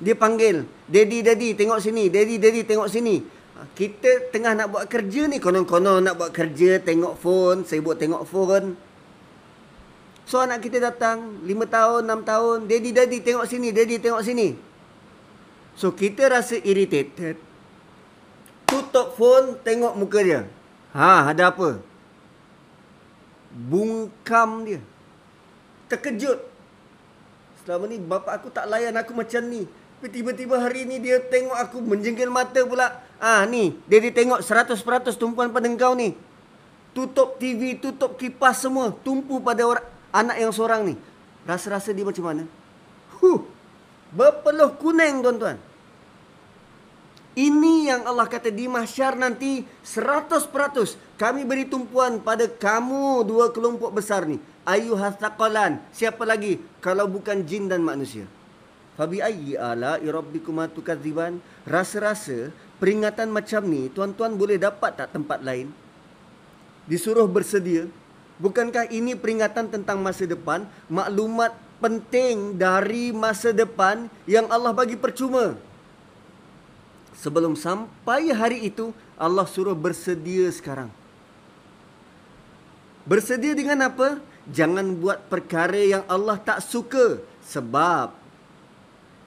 [0.03, 2.13] Dia panggil, "Daddy, daddy, tengok sini.
[2.13, 3.25] Daddy, daddy, tengok sini."
[3.57, 8.27] Ha, kita tengah nak buat kerja ni, konon-konon nak buat kerja, tengok phone, sibuk tengok
[8.29, 8.77] phone.
[10.29, 13.73] So anak kita datang, 5 tahun, 6 tahun, "Daddy, daddy, tengok sini.
[13.73, 14.74] Daddy, tengok sini."
[15.75, 17.39] So kita rasa irritated.
[18.65, 20.41] Tutup phone, tengok muka dia.
[20.95, 21.83] Ha, ada apa?
[23.55, 24.81] Bungkam dia
[25.95, 26.39] terkejut.
[27.63, 29.65] Selama ni bapa aku tak layan aku macam ni.
[29.99, 33.01] Tapi tiba-tiba hari ni dia tengok aku menjenggil mata pula.
[33.17, 34.77] Ah ni, dia dia tengok 100%
[35.17, 36.13] tumpuan pada engkau ni.
[36.93, 40.95] Tutup TV, tutup kipas semua, tumpu pada orang anak yang seorang ni.
[41.49, 42.45] Rasa-rasa dia macam mana?
[43.19, 43.49] Huh.
[44.15, 45.59] Berpeluh kuning tuan-tuan.
[47.35, 53.91] Ini yang Allah kata di mahsyar nanti 100% kami beri tumpuan pada kamu dua kelompok
[53.91, 54.39] besar ni.
[54.63, 56.63] Ayuhas taqalan siapa lagi?
[56.79, 58.31] Kalau bukan jin dan manusia.
[58.95, 61.43] Fabi ayyi ala rabbikum tukadziban.
[61.67, 65.75] Rasa-rasa peringatan macam ni tuan-tuan boleh dapat tak tempat lain?
[66.87, 67.91] Disuruh bersedia.
[68.39, 70.71] Bukankah ini peringatan tentang masa depan?
[70.87, 71.51] Maklumat
[71.83, 75.59] penting dari masa depan yang Allah bagi percuma.
[77.19, 80.91] Sebelum sampai hari itu Allah suruh bersedia sekarang.
[83.07, 84.19] Bersedia dengan apa?
[84.51, 87.21] Jangan buat perkara yang Allah tak suka.
[87.45, 88.25] Sebab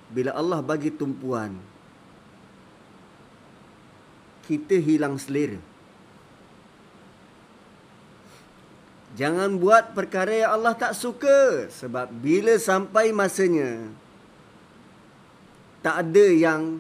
[0.07, 1.60] bila Allah bagi tumpuan
[4.47, 5.60] kita hilang selera
[9.17, 11.67] jangan buat perkara yang Allah tak suka.
[11.67, 13.89] Sebab bila sampai masanya
[15.82, 16.80] tak ada yang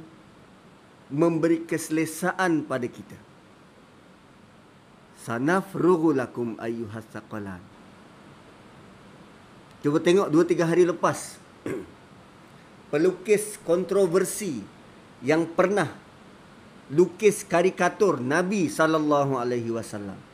[1.11, 3.17] memberi keselesaan pada kita.
[5.27, 7.59] Sanafrughu lakum ayyuhas saqalan
[9.87, 11.39] Cuba tengok 2-3 hari lepas.
[12.91, 14.59] Pelukis kontroversi
[15.23, 15.87] yang pernah
[16.91, 20.26] lukis karikatur Nabi sallallahu alaihi wasallam.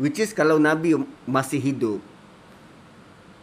[0.00, 0.96] Which is kalau Nabi
[1.28, 2.00] masih hidup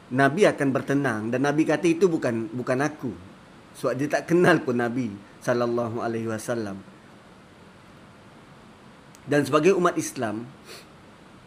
[0.08, 3.12] Nabi akan bertenang dan Nabi kata itu bukan bukan aku.
[3.78, 5.12] Sebab dia tak kenal pun Nabi
[5.44, 6.80] sallallahu alaihi wasallam.
[9.28, 10.48] Dan sebagai umat Islam,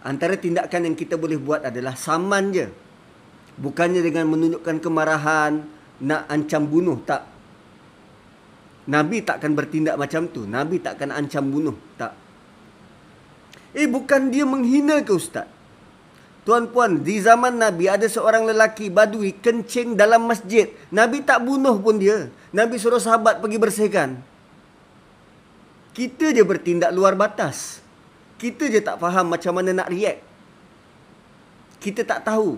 [0.04, 2.68] antara tindakan yang kita boleh buat adalah saman je.
[3.56, 5.64] Bukannya dengan menunjukkan kemarahan,
[6.04, 7.24] nak ancam bunuh tak.
[8.84, 10.44] Nabi takkan bertindak macam tu.
[10.44, 12.12] Nabi takkan ancam bunuh tak.
[13.74, 15.46] Eh bukan dia menghina ke ustaz?
[16.40, 20.72] Tuan-puan, di zaman Nabi ada seorang lelaki badui kencing dalam masjid.
[20.88, 22.32] Nabi tak bunuh pun dia.
[22.50, 24.18] Nabi suruh sahabat pergi bersihkan.
[25.92, 27.84] Kita je bertindak luar batas.
[28.40, 30.24] Kita je tak faham macam mana nak react.
[31.78, 32.56] Kita tak tahu.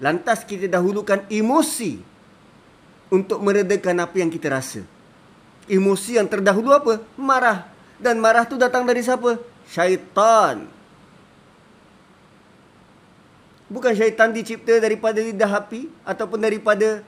[0.00, 2.00] Lantas kita dahulukan emosi
[3.12, 4.82] untuk meredakan apa yang kita rasa.
[5.68, 7.04] Emosi yang terdahulu apa?
[7.20, 7.68] Marah.
[8.00, 9.51] Dan marah tu datang dari siapa?
[9.72, 10.68] Syaitan.
[13.72, 17.00] Bukan syaitan dicipta daripada lidah api ataupun daripada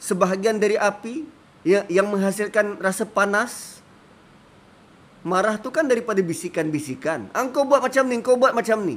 [0.00, 1.28] sebahagian dari api
[1.60, 3.84] yang, yang menghasilkan rasa panas.
[5.20, 7.28] Marah tu kan daripada bisikan-bisikan.
[7.36, 8.96] Engkau buat macam ni, engkau buat macam ni.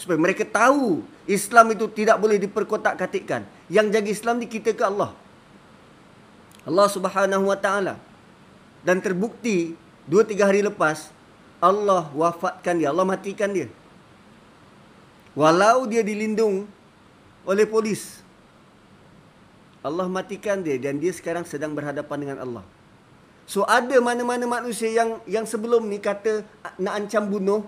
[0.00, 3.44] Supaya mereka tahu Islam itu tidak boleh diperkotak-katikkan.
[3.68, 5.12] Yang jaga Islam ni kita ke Allah.
[6.64, 8.00] Allah Subhanahu Wa Taala.
[8.80, 9.76] Dan terbukti
[10.08, 11.19] dua tiga hari lepas
[11.60, 13.68] Allah wafatkan dia, Allah matikan dia.
[15.36, 16.64] Walau dia dilindung
[17.44, 18.24] oleh polis.
[19.80, 22.64] Allah matikan dia dan dia sekarang sedang berhadapan dengan Allah.
[23.48, 26.44] So ada mana-mana manusia yang yang sebelum ni kata
[26.76, 27.64] nak ancam bunuh,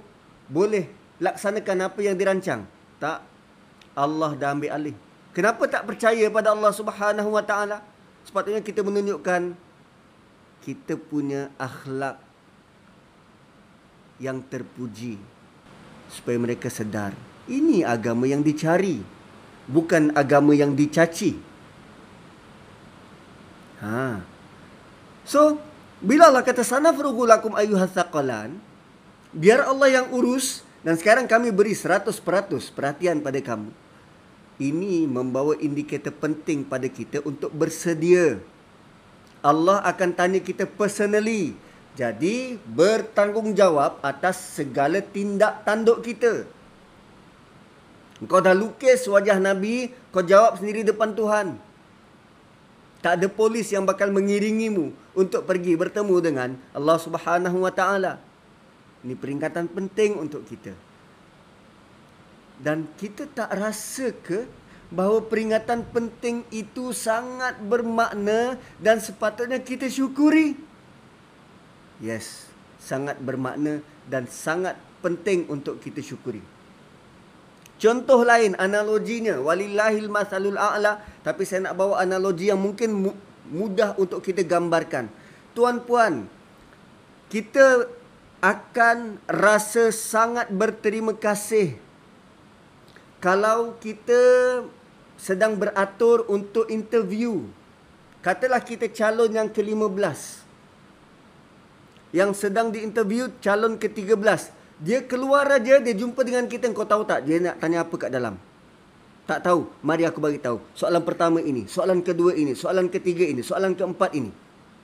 [0.48, 0.88] boleh
[1.20, 2.64] laksanakan apa yang dirancang.
[3.00, 3.24] Tak.
[3.92, 4.96] Allah dah ambil alih.
[5.36, 7.84] Kenapa tak percaya pada Allah Subhanahu Wa Taala?
[8.24, 9.52] Sepatutnya kita menunjukkan
[10.62, 12.20] kita punya akhlak
[14.22, 15.18] yang terpuji
[16.06, 17.10] supaya mereka sedar.
[17.50, 19.02] Ini agama yang dicari
[19.66, 21.34] bukan agama yang dicaci.
[23.82, 24.22] Ha.
[25.26, 25.58] So
[25.98, 28.54] bila Allah kata sanafrugu lakum ayyuhas saqalan
[29.34, 32.14] biar Allah yang urus dan sekarang kami beri 100%
[32.74, 33.70] perhatian pada kamu.
[34.62, 38.38] Ini membawa indikator penting pada kita untuk bersedia.
[39.42, 41.58] Allah akan tanya kita personally.
[41.92, 46.48] Jadi bertanggungjawab atas segala tindak tanduk kita.
[48.24, 51.58] Kau dah lukis wajah Nabi, kau jawab sendiri depan Tuhan.
[53.02, 58.22] Tak ada polis yang bakal mengiringimu untuk pergi bertemu dengan Allah Subhanahu Wa Taala.
[59.02, 60.70] Ini peringatan penting untuk kita.
[62.62, 64.46] Dan kita tak rasa ke
[64.94, 70.54] bahawa peringatan penting itu sangat bermakna dan sepatutnya kita syukuri.
[72.02, 72.50] Yes,
[72.82, 73.78] sangat bermakna
[74.10, 76.42] dan sangat penting untuk kita syukuri.
[77.78, 83.14] Contoh lain analoginya walillahil masalul a'la tapi saya nak bawa analogi yang mungkin
[83.50, 85.06] mudah untuk kita gambarkan.
[85.54, 86.26] Tuan-puan,
[87.30, 87.86] kita
[88.42, 91.78] akan rasa sangat berterima kasih
[93.22, 94.18] kalau kita
[95.14, 97.46] sedang beratur untuk interview.
[98.22, 100.41] Katalah kita calon yang ke-15.
[102.12, 104.52] Yang sedang diinterview calon ke-13.
[104.82, 108.10] Dia keluar aja dia jumpa dengan kita kau tahu tak dia nak tanya apa kat
[108.12, 108.34] dalam?
[109.24, 109.70] Tak tahu.
[109.80, 110.58] Mari aku bagi tahu.
[110.74, 114.34] Soalan pertama ini, soalan kedua ini, soalan ketiga ini, soalan keempat ini.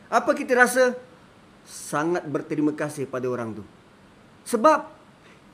[0.09, 0.95] Apa kita rasa?
[1.69, 3.65] Sangat berterima kasih pada orang tu.
[4.49, 4.89] Sebab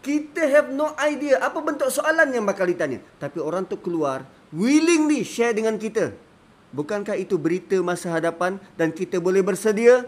[0.05, 3.01] kita have no idea apa bentuk soalan yang bakal ditanya.
[3.17, 6.13] Tapi orang tu keluar willingly share dengan kita.
[6.77, 10.05] Bukankah itu berita masa hadapan dan kita boleh bersedia?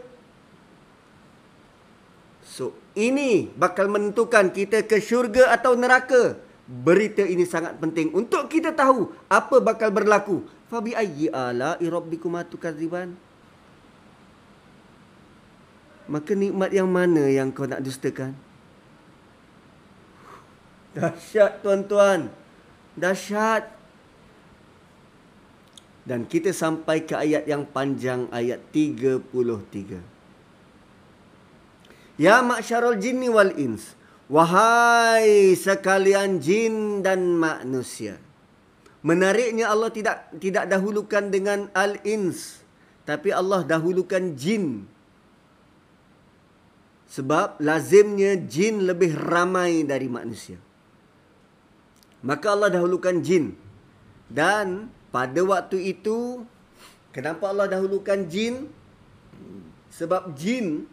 [2.46, 6.38] So, ini bakal menentukan kita ke syurga atau neraka.
[6.66, 10.46] Berita ini sangat penting untuk kita tahu apa bakal berlaku.
[10.70, 13.14] Fabi ayyi ala rabbikum atukadziban?
[16.06, 18.34] Maka nikmat yang mana yang kau nak dustakan?
[20.94, 22.30] Dahsyat tuan-tuan.
[22.94, 23.74] Dahsyat.
[26.06, 30.15] Dan kita sampai ke ayat yang panjang ayat 33.
[32.16, 33.96] Ya ma'syarul jinni wal ins.
[34.26, 38.18] Wahai sekalian jin dan manusia.
[39.06, 42.58] Menariknya Allah tidak tidak dahulukan dengan al-ins.
[43.06, 44.82] Tapi Allah dahulukan jin.
[47.06, 50.58] Sebab lazimnya jin lebih ramai dari manusia.
[52.26, 53.54] Maka Allah dahulukan jin.
[54.26, 56.42] Dan pada waktu itu
[57.14, 58.66] kenapa Allah dahulukan jin
[59.96, 60.84] Sebab jin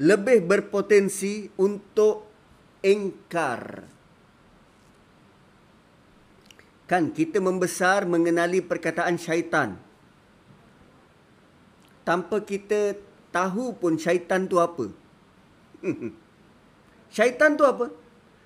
[0.00, 2.24] lebih berpotensi untuk
[2.80, 3.84] engkar.
[6.88, 9.76] Kan kita membesar mengenali perkataan syaitan.
[12.02, 12.98] Tanpa kita
[13.32, 14.90] tahu pun syaitan tu apa.
[17.16, 17.88] syaitan tu apa?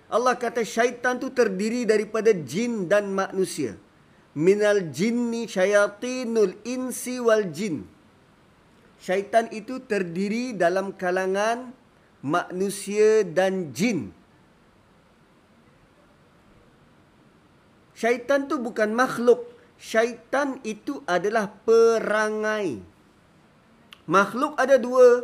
[0.06, 3.74] Allah kata syaitan tu terdiri daripada jin dan manusia.
[4.36, 7.95] Minal jinni syayatinul insi wal jin.
[9.06, 11.70] Syaitan itu terdiri dalam kalangan
[12.26, 14.10] manusia dan jin.
[17.94, 19.46] Syaitan tu bukan makhluk.
[19.78, 22.82] Syaitan itu adalah perangai.
[24.10, 25.22] Makhluk ada dua.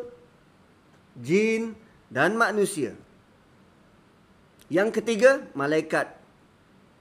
[1.18, 1.74] Jin
[2.06, 2.94] dan manusia.
[4.70, 6.06] Yang ketiga, malaikat.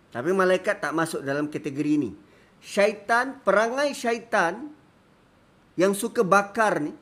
[0.10, 2.12] Tapi malaikat tak masuk dalam kategori ini.
[2.58, 4.81] Syaitan, perangai syaitan
[5.82, 6.94] yang suka bakar ni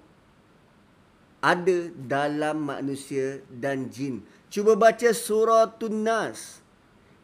[1.44, 4.24] ada dalam manusia dan jin.
[4.48, 6.64] Cuba baca surah Tunas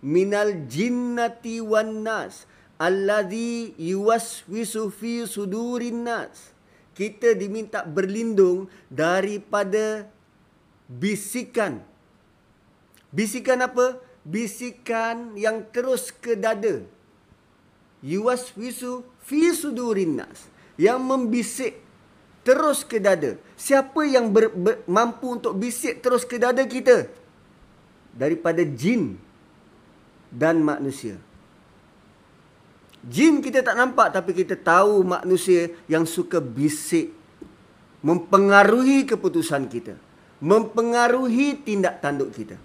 [0.04, 2.44] minal jinnati wan nas.
[2.76, 6.52] Alladhi yuwaswisu fi sudurin nas.
[6.92, 10.12] Kita diminta berlindung daripada
[10.92, 11.80] bisikan.
[13.16, 14.00] Bisikan apa?
[14.28, 16.84] Bisikan yang terus ke dada.
[18.04, 21.80] Yuwaswisu fi sudurin nas yang membisik
[22.46, 27.08] terus ke dada siapa yang ber, ber, mampu untuk bisik terus ke dada kita
[28.16, 29.20] daripada jin
[30.32, 31.16] dan manusia.
[33.06, 37.14] Jin kita tak nampak tapi kita tahu manusia yang suka bisik
[38.06, 39.98] mempengaruhi keputusan kita,
[40.42, 42.58] mempengaruhi tindak tanduk kita.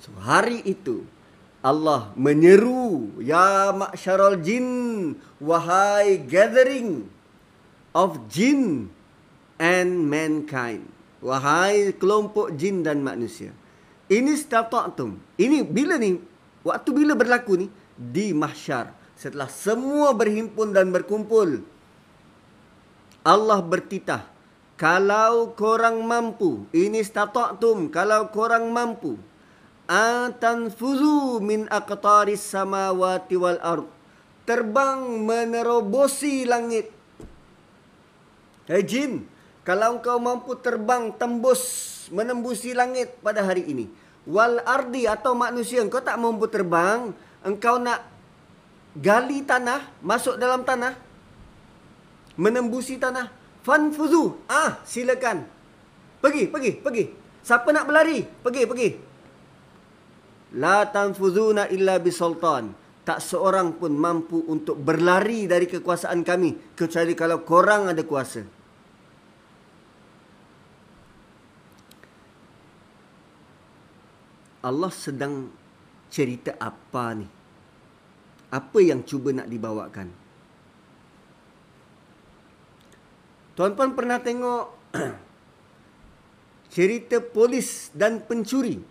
[0.00, 1.04] So hari itu
[1.60, 4.68] Allah menyeru ya masyarul jin
[5.36, 7.04] wahai gathering
[7.92, 8.88] of jin
[9.60, 10.88] and mankind
[11.20, 13.52] wahai kelompok jin dan manusia
[14.10, 15.38] ini stata'tum.
[15.38, 16.18] Ini bila ni?
[16.66, 17.66] Waktu bila berlaku ni?
[17.94, 18.90] Di mahsyar.
[19.14, 21.62] Setelah semua berhimpun dan berkumpul.
[23.22, 24.26] Allah bertitah.
[24.74, 26.66] Kalau korang mampu.
[26.74, 27.86] Ini stata'tum.
[27.94, 29.14] Kalau korang mampu.
[29.90, 33.90] Atanfuzu min aqtaris samawati wal ard.
[34.46, 36.94] Terbang menerobosi langit.
[38.70, 39.26] Hei jin.
[39.66, 41.62] Kalau kau mampu terbang tembus
[42.14, 43.90] menembusi langit pada hari ini.
[44.30, 47.10] Wal ardi atau manusia engkau tak mampu terbang,
[47.42, 48.06] engkau nak
[48.94, 50.94] gali tanah, masuk dalam tanah,
[52.38, 53.26] menembusi tanah.
[53.66, 54.38] Fanfuzu.
[54.46, 55.44] Ah, silakan.
[56.22, 57.04] Pergi, pergi, pergi.
[57.42, 58.22] Siapa nak berlari?
[58.24, 59.09] Pergi, pergi.
[60.58, 62.74] La tanfuzuna illa bisultan.
[63.06, 68.42] Tak seorang pun mampu untuk berlari dari kekuasaan kami kecuali kalau korang ada kuasa.
[74.60, 75.48] Allah sedang
[76.12, 77.26] cerita apa ni?
[78.52, 80.08] Apa yang cuba nak dibawakan?
[83.56, 84.64] Tuan-tuan pernah tengok
[86.74, 88.89] cerita polis dan pencuri?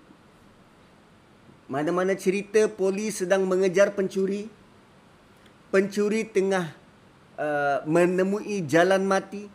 [1.69, 4.49] Mana-mana cerita polis sedang mengejar pencuri?
[5.69, 6.73] Pencuri tengah
[7.37, 9.45] uh, menemui jalan mati.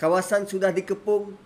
[0.00, 1.36] Kawasan sudah dikepung.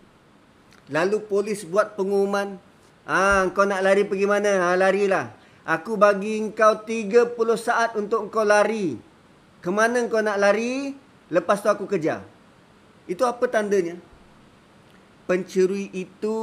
[0.86, 2.62] Lalu polis buat pengumuman
[3.02, 4.70] Ah, kau nak lari pergi mana?
[4.70, 5.34] Ha, larilah.
[5.66, 8.98] Aku bagi kau 30 saat untuk kau lari.
[9.58, 10.94] Kemana kau nak lari?
[11.26, 12.22] Lepas tu aku kejar.
[13.10, 13.98] Itu apa tandanya?
[15.26, 16.38] Pencuri itu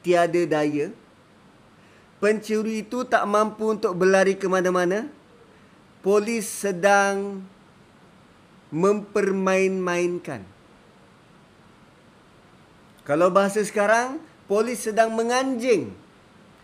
[0.00, 0.92] tiada daya.
[2.16, 5.04] Pencuri itu tak mampu untuk berlari ke mana-mana.
[6.00, 7.44] Polis sedang
[8.72, 10.40] mempermain-mainkan.
[13.06, 15.90] Kalau bahasa sekarang, Polis sedang menganjing.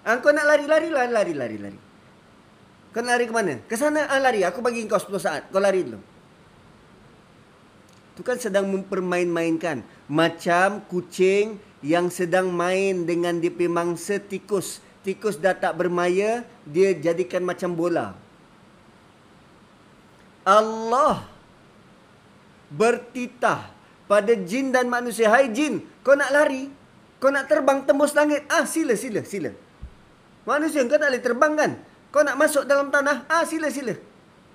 [0.03, 1.78] Ah, kau nak lari, lari, lari, lari, lari, lari.
[2.90, 3.55] Kau nak lari ke mana?
[3.66, 4.42] Ke sana, ah, lari.
[4.46, 5.42] Aku bagi kau 10 saat.
[5.50, 5.98] Kau lari dulu.
[8.14, 9.82] Itu kan sedang mempermain-mainkan.
[10.11, 14.78] Macam kucing yang sedang main dengan DP mangsa tikus.
[15.03, 18.14] Tikus dah tak bermaya, dia jadikan macam bola.
[20.46, 21.26] Allah
[22.70, 23.70] bertitah
[24.07, 25.30] pada jin dan manusia.
[25.30, 26.70] Hai jin, kau nak lari?
[27.22, 28.46] Kau nak terbang tembus langit?
[28.50, 29.50] Ah, sila, sila, sila.
[30.42, 31.72] Manusia kau tak boleh terbang kan?
[32.11, 33.26] Kau nak masuk dalam tanah?
[33.30, 33.94] Ah, sila, sila.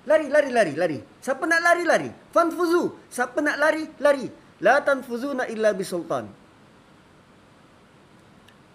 [0.08, 0.98] Lari, lari, lari, lari.
[1.20, 2.10] Siapa nak lari, lari.
[2.32, 3.08] Fanfuzu.
[3.12, 4.28] Siapa nak lari, lari.
[4.64, 6.28] La tanfuzu na illa bisultan.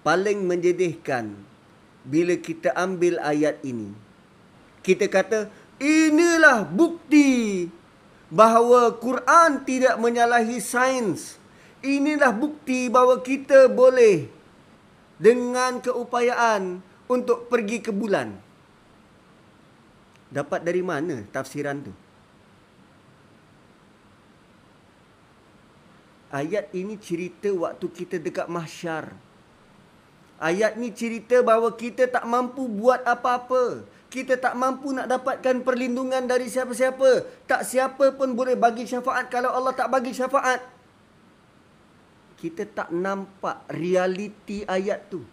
[0.04, 1.53] Paling menjedihkan
[2.04, 3.96] bila kita ambil ayat ini.
[4.84, 5.48] Kita kata,
[5.80, 7.72] inilah bukti
[8.28, 11.40] bahawa Quran tidak menyalahi sains.
[11.84, 14.28] Inilah bukti bahawa kita boleh
[15.20, 18.32] dengan keupayaan untuk pergi ke bulan.
[20.34, 21.94] Dapat dari mana tafsiran tu?
[26.34, 29.14] Ayat ini cerita waktu kita dekat mahsyar.
[30.44, 33.88] Ayat ni cerita bahawa kita tak mampu buat apa-apa.
[34.12, 37.24] Kita tak mampu nak dapatkan perlindungan dari siapa-siapa.
[37.48, 40.60] Tak siapa pun boleh bagi syafaat kalau Allah tak bagi syafaat.
[42.36, 45.24] Kita tak nampak realiti ayat tu.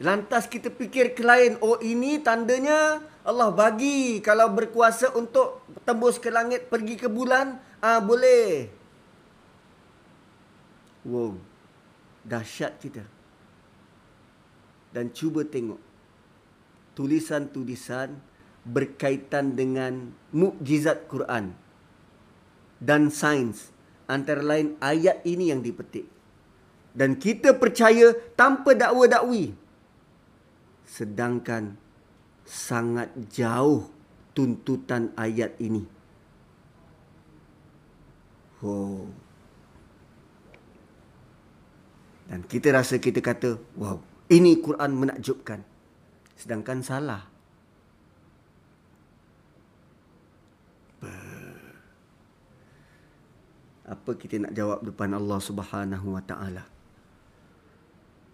[0.00, 6.72] Lantas kita fikir lain, oh ini tandanya Allah bagi kalau berkuasa untuk tembus ke langit
[6.72, 8.72] pergi ke bulan, ah boleh.
[11.04, 11.51] Wow
[12.26, 13.04] dahsyat kita.
[14.92, 15.80] Dan cuba tengok
[16.92, 18.12] tulisan-tulisan
[18.62, 21.56] berkaitan dengan mukjizat Quran
[22.78, 23.72] dan sains
[24.06, 26.06] antara lain ayat ini yang dipetik.
[26.92, 29.56] Dan kita percaya tanpa dakwa-dakwi.
[30.84, 31.80] Sedangkan
[32.44, 33.88] sangat jauh
[34.36, 35.88] tuntutan ayat ini.
[38.60, 39.08] Oh.
[42.32, 44.00] Dan kita rasa kita kata, wow,
[44.32, 45.60] ini Quran menakjubkan.
[46.32, 47.28] Sedangkan salah.
[53.84, 56.64] Apa kita nak jawab depan Allah Subhanahu wa taala?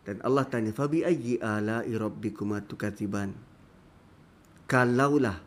[0.07, 3.35] Dan Allah tanya, "Fabi ayyi ala'i rabbikuma tukadziban?"
[4.71, 5.43] Kalaulah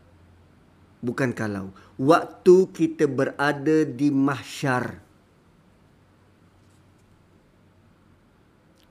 [1.00, 5.00] bukan kalau, waktu kita berada di mahsyar,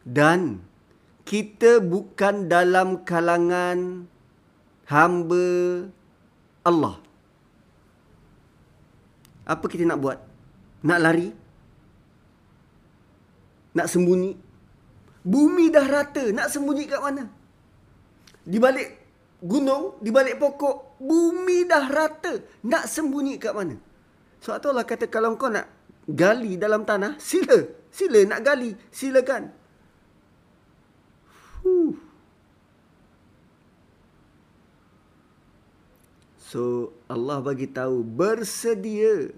[0.05, 0.65] dan
[1.29, 4.09] kita bukan dalam kalangan
[4.89, 5.47] hamba
[6.67, 6.99] Allah.
[9.47, 10.19] Apa kita nak buat?
[10.83, 11.29] Nak lari?
[13.77, 14.35] Nak sembunyi?
[15.21, 17.29] Bumi dah rata, nak sembunyi kat mana?
[18.41, 18.89] Di balik
[19.45, 23.77] gunung, di balik pokok, bumi dah rata, nak sembunyi kat mana?
[24.41, 25.69] Sebab tu Allah kata kalau kau nak
[26.09, 27.61] gali dalam tanah, sila.
[27.93, 29.60] Sila nak gali, silakan.
[36.51, 39.31] So Allah bagi tahu bersedia.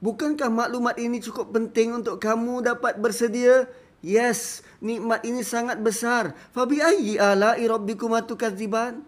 [0.00, 3.68] Bukankah maklumat ini cukup penting untuk kamu dapat bersedia?
[4.00, 6.32] Yes, nikmat ini sangat besar.
[6.56, 9.04] Fabi ayyi ala rabbikum atukadziban?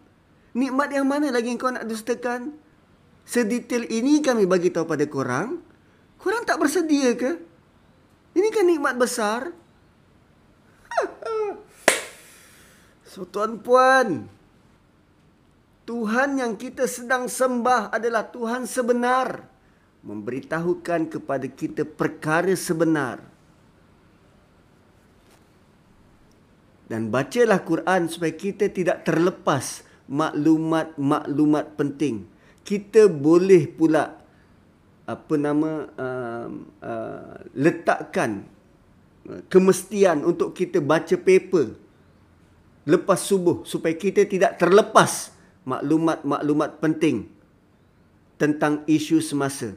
[0.53, 2.53] Nikmat yang mana lagi kau nak dustakan?
[3.25, 5.65] Sedetail ini kami bagi tahu pada korang.
[6.21, 7.41] Korang tak bersedia ke?
[8.37, 9.49] Ini kan nikmat besar.
[13.09, 14.29] So tuan puan,
[15.89, 19.49] Tuhan yang kita sedang sembah adalah Tuhan sebenar.
[20.05, 23.25] Memberitahukan kepada kita perkara sebenar.
[26.93, 29.81] Dan bacalah Quran supaya kita tidak terlepas
[30.13, 32.29] maklumat-maklumat penting.
[32.69, 34.13] Kita boleh pula
[35.09, 36.49] apa nama uh,
[36.85, 38.45] uh, letakkan
[39.49, 41.73] kemestian untuk kita baca paper
[42.85, 45.38] lepas subuh supaya kita tidak terlepas
[45.69, 47.29] maklumat-maklumat penting
[48.41, 49.77] tentang isu semasa.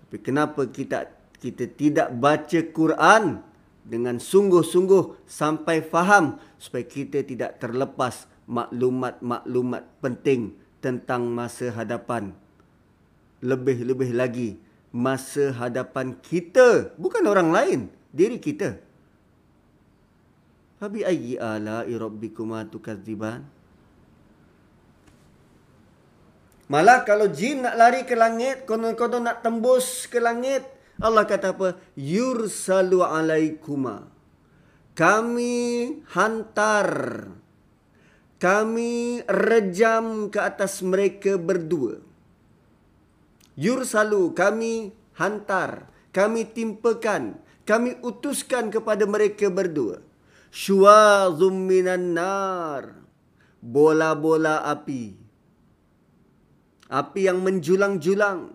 [0.00, 3.44] Tapi kenapa kita kita tidak baca Quran
[3.84, 12.32] dengan sungguh-sungguh sampai faham supaya kita tidak terlepas maklumat-maklumat penting tentang masa hadapan.
[13.44, 14.56] Lebih-lebih lagi
[14.96, 17.80] masa hadapan kita, bukan orang lain,
[18.16, 18.80] diri kita.
[20.80, 23.55] Fabi ayyi ala rabbikuma tukadziban?
[26.66, 30.66] Malah kalau jin nak lari ke langit, konon-konon nak tembus ke langit,
[30.98, 31.78] Allah kata apa?
[31.94, 34.10] Yursalu alaikuma.
[34.98, 35.54] Kami
[36.10, 36.90] hantar.
[38.36, 42.02] Kami rejam ke atas mereka berdua.
[43.54, 45.86] Yursalu, kami hantar.
[46.10, 47.38] Kami timpakan.
[47.62, 50.02] Kami utuskan kepada mereka berdua.
[50.50, 53.06] Syuazum minan nar.
[53.62, 55.25] Bola-bola api
[56.90, 58.54] api yang menjulang-julang.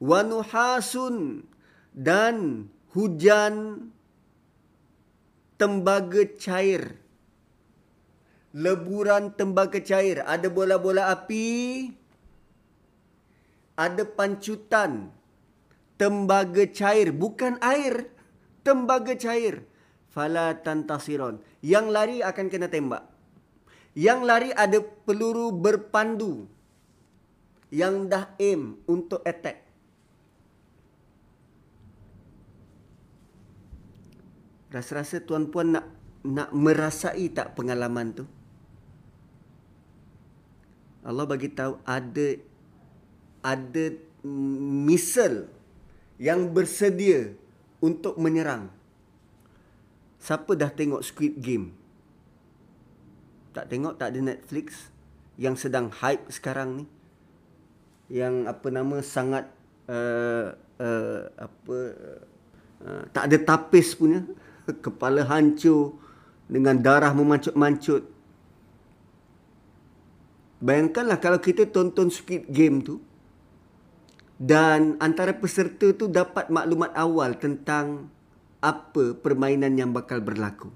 [0.00, 1.44] Wanuhasun
[1.92, 3.88] dan hujan
[5.60, 6.96] tembaga cair.
[8.56, 10.24] Leburan tembaga cair.
[10.24, 11.48] Ada bola-bola api
[13.80, 15.08] ada pancutan
[15.96, 17.08] tembaga cair.
[17.16, 18.12] Bukan air
[18.60, 19.64] tembaga cair.
[20.10, 23.09] Fala tantasiron yang lari akan kena tembak
[23.94, 26.46] yang lari ada peluru berpandu.
[27.70, 29.62] yang dah aim untuk attack.
[34.74, 35.86] Rasa-rasa tuan-puan nak
[36.26, 38.24] nak merasai tak pengalaman tu?
[41.06, 42.26] Allah bagi tahu ada
[43.40, 43.84] ada
[44.84, 45.48] misal
[46.20, 47.32] yang bersedia
[47.80, 48.68] untuk menyerang.
[50.20, 51.79] Siapa dah tengok Squid Game?
[53.50, 54.90] Tak tengok tak ada Netflix
[55.40, 56.84] yang sedang hype sekarang ni.
[58.10, 59.44] Yang apa nama sangat
[59.86, 61.78] uh, uh, apa
[62.82, 64.26] uh, tak ada tapis punya
[64.84, 65.98] kepala hancur
[66.50, 68.02] dengan darah memancut-mancut.
[70.60, 73.00] Bayangkanlah kalau kita tonton Squid Game tu
[74.40, 78.08] dan antara peserta tu dapat maklumat awal tentang
[78.60, 80.68] apa permainan yang bakal berlaku.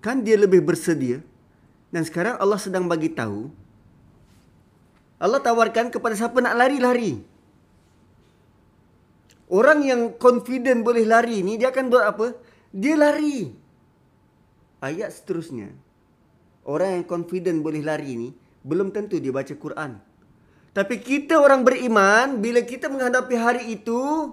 [0.00, 1.20] Kan dia lebih bersedia.
[1.90, 3.50] Dan sekarang Allah sedang bagi tahu
[5.20, 7.20] Allah tawarkan kepada siapa nak lari-lari.
[9.52, 12.26] Orang yang confident boleh lari ni dia akan buat apa?
[12.72, 13.52] Dia lari.
[14.80, 15.68] Ayat seterusnya.
[16.64, 18.28] Orang yang confident boleh lari ni
[18.64, 20.00] belum tentu dia baca Quran.
[20.72, 24.32] Tapi kita orang beriman bila kita menghadapi hari itu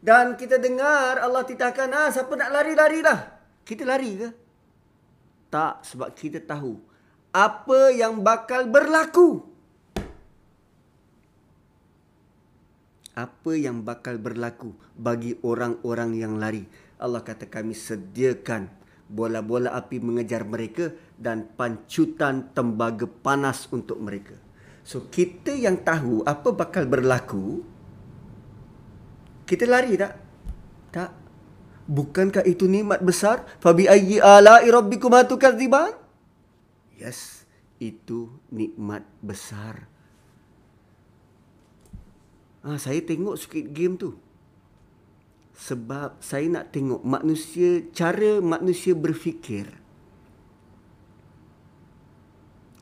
[0.00, 3.28] dan kita dengar Allah titahkan ah siapa nak lari-larilah.
[3.66, 4.28] Kita lari ke?
[5.50, 6.78] Tak sebab kita tahu
[7.30, 9.44] apa yang bakal berlaku.
[13.16, 16.68] Apa yang bakal berlaku bagi orang-orang yang lari.
[16.96, 18.68] Allah kata kami sediakan
[19.06, 24.36] bola-bola api mengejar mereka dan pancutan tembaga panas untuk mereka.
[24.84, 27.64] So kita yang tahu apa bakal berlaku
[29.46, 30.12] kita lari tak?
[30.90, 31.25] Tak.
[31.86, 33.46] Bukankah itu nikmat besar?
[33.62, 35.94] Fabi ayyi ala'i rabbikum atukadziban?
[36.98, 37.46] Yes,
[37.78, 39.86] itu nikmat besar.
[42.66, 44.18] Ah, saya tengok Squid Game tu.
[45.54, 49.70] Sebab saya nak tengok manusia cara manusia berfikir.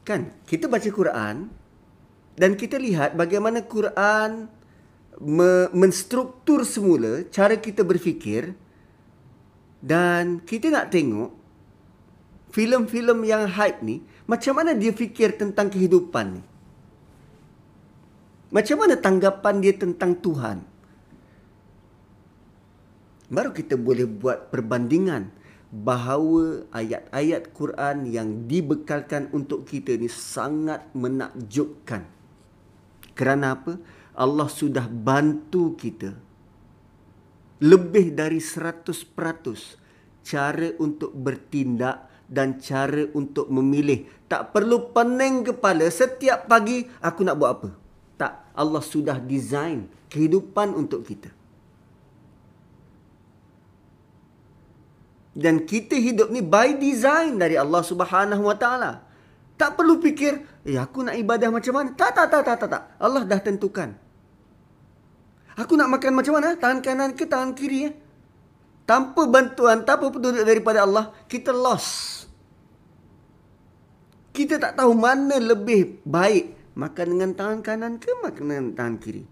[0.04, 1.52] Kan, kita baca Quran,
[2.34, 4.50] dan kita lihat bagaimana Quran
[5.22, 8.58] me- menstruktur semula cara kita berfikir
[9.84, 11.28] dan kita nak tengok
[12.56, 16.42] filem-filem yang hype ni macam mana dia fikir tentang kehidupan ni.
[18.48, 20.64] Macam mana tanggapan dia tentang Tuhan.
[23.28, 25.28] Baru kita boleh buat perbandingan
[25.68, 32.08] bahawa ayat-ayat Quran yang dibekalkan untuk kita ni sangat menakjubkan.
[33.12, 33.76] Kerana apa?
[34.14, 36.14] Allah sudah bantu kita
[37.62, 38.94] lebih dari 100%
[40.24, 44.08] cara untuk bertindak dan cara untuk memilih.
[44.26, 47.70] Tak perlu pening kepala setiap pagi aku nak buat apa.
[48.16, 51.30] Tak, Allah sudah design kehidupan untuk kita.
[55.34, 59.02] Dan kita hidup ni by design dari Allah Subhanahu Wa Taala.
[59.58, 61.90] Tak perlu fikir, eh aku nak ibadah macam mana?
[61.94, 62.82] Tak, tak, tak, tak, tak, tak.
[62.98, 64.03] Allah dah tentukan.
[65.54, 66.58] Aku nak makan macam mana?
[66.58, 67.90] Tangan kanan ke tangan kiri?
[67.90, 67.94] Eh?
[68.84, 72.26] Tanpa bantuan, tanpa petunjuk daripada Allah, kita lost.
[74.34, 79.22] Kita tak tahu mana lebih baik makan dengan tangan kanan ke makan dengan tangan kiri.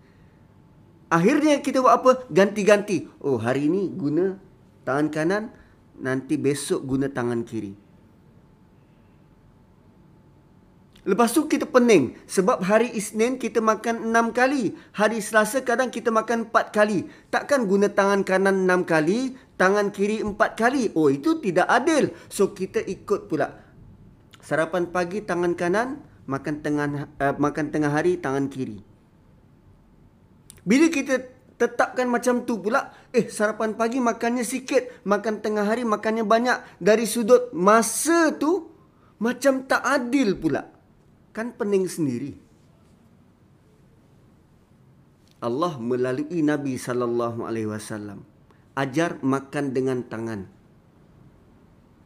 [1.10, 2.10] Akhirnya kita buat apa?
[2.30, 3.10] Ganti-ganti.
[3.20, 4.38] Oh, hari ini guna
[4.86, 5.44] tangan kanan,
[5.98, 7.81] nanti besok guna tangan kiri.
[11.02, 12.14] Lepas tu kita pening.
[12.30, 14.78] Sebab hari Isnin kita makan enam kali.
[14.94, 17.10] Hari Selasa kadang kita makan empat kali.
[17.26, 20.94] Takkan guna tangan kanan enam kali, tangan kiri empat kali.
[20.94, 22.14] Oh itu tidak adil.
[22.30, 23.50] So kita ikut pula.
[24.38, 28.78] Sarapan pagi tangan kanan, makan tengah uh, makan tengah hari tangan kiri.
[30.62, 31.18] Bila kita
[31.58, 36.78] tetapkan macam tu pula, eh sarapan pagi makannya sikit, makan tengah hari makannya banyak.
[36.78, 38.70] Dari sudut masa tu,
[39.18, 40.71] macam tak adil pula
[41.32, 42.36] kan pening sendiri.
[45.42, 48.22] Allah melalui Nabi sallallahu alaihi wasallam
[48.78, 50.46] ajar makan dengan tangan.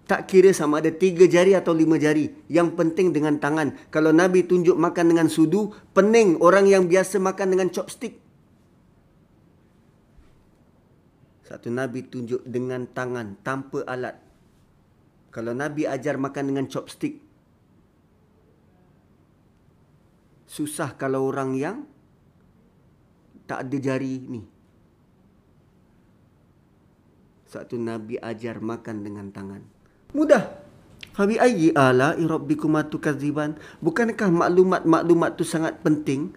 [0.07, 2.31] Tak kira sama ada tiga jari atau lima jari.
[2.47, 3.75] Yang penting dengan tangan.
[3.91, 8.23] Kalau Nabi tunjuk makan dengan sudu, pening orang yang biasa makan dengan chopstick.
[11.43, 14.15] Satu Nabi tunjuk dengan tangan tanpa alat.
[15.35, 17.26] Kalau Nabi ajar makan dengan chopstick,
[20.47, 21.77] susah kalau orang yang
[23.47, 24.43] tak ada jari ni.
[27.47, 29.63] Satu Nabi ajar makan dengan tangan.
[30.15, 30.67] Mudah.
[31.15, 33.57] Fabi ayyi ala rabbikum tukadziban?
[33.81, 36.35] Bukankah maklumat-maklumat tu sangat penting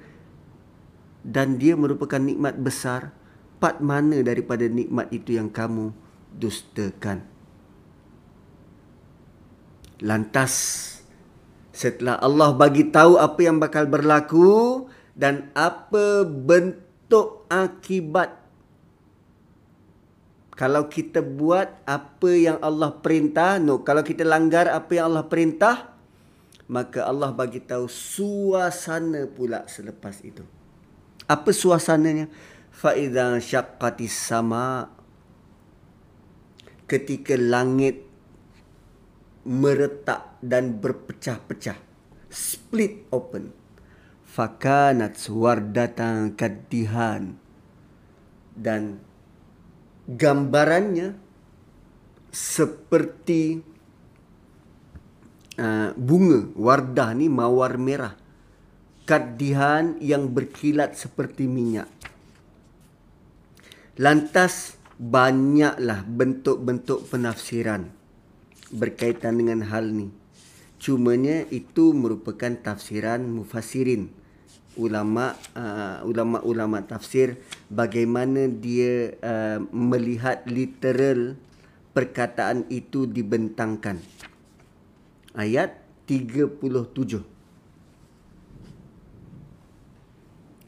[1.25, 3.11] dan dia merupakan nikmat besar?
[3.59, 5.91] Part mana daripada nikmat itu yang kamu
[6.31, 7.27] dustakan?
[9.99, 10.53] Lantas
[11.79, 14.83] setelah Allah bagi tahu apa yang bakal berlaku
[15.15, 18.35] dan apa bentuk akibat
[20.59, 25.95] kalau kita buat apa yang Allah perintah, no, kalau kita langgar apa yang Allah perintah,
[26.67, 30.43] maka Allah bagi tahu suasana pula selepas itu.
[31.31, 32.27] Apa suasananya?
[32.75, 34.91] Fa idza syaqqatis sama
[36.91, 38.08] ketika langit
[39.47, 41.77] meretak dan berpecah-pecah.
[42.29, 43.55] Split open.
[44.29, 47.33] Fakanat suwardatan kadihan
[48.53, 49.01] dan
[50.05, 51.17] gambarannya
[52.29, 53.65] seperti
[55.57, 58.13] uh, bunga wardah ni mawar merah.
[59.09, 61.89] Kadihan yang berkilat seperti minyak.
[63.97, 67.98] Lantas banyaklah bentuk-bentuk penafsiran
[68.73, 70.13] berkaitan dengan hal ni
[70.79, 74.09] cumanya itu merupakan tafsiran mufassirin
[74.79, 77.35] ulama uh, ulama-ulama tafsir
[77.67, 81.35] bagaimana dia uh, melihat literal
[81.91, 83.99] perkataan itu dibentangkan.
[85.35, 85.75] Ayat
[86.07, 87.21] 37.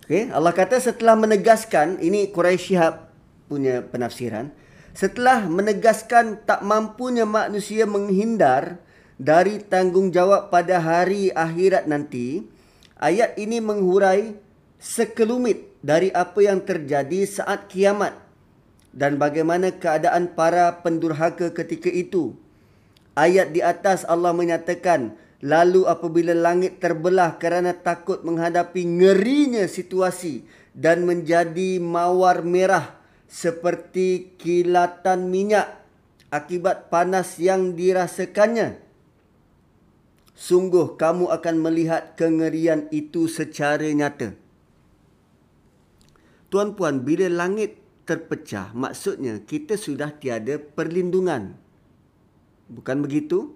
[0.03, 3.15] Okay, Allah kata setelah menegaskan ini Quraisy Shihab
[3.47, 4.51] punya penafsiran,
[4.91, 8.79] setelah menegaskan tak mampunya manusia menghindar
[9.15, 12.43] dari tanggungjawab pada hari akhirat nanti,
[12.99, 14.35] ayat ini menghurai
[14.81, 18.17] sekelumit dari apa yang terjadi saat kiamat
[18.91, 22.35] dan bagaimana keadaan para pendurhaka ketika itu.
[23.15, 31.03] Ayat di atas Allah menyatakan, lalu apabila langit terbelah kerana takut menghadapi ngerinya situasi dan
[31.03, 33.00] menjadi mawar merah
[33.31, 35.79] seperti kilatan minyak
[36.35, 38.75] akibat panas yang dirasakannya,
[40.35, 44.35] sungguh kamu akan melihat kengerian itu secara nyata.
[46.51, 51.55] Tuan-puan, bila langit terpecah, maksudnya kita sudah tiada perlindungan.
[52.67, 53.55] Bukan begitu?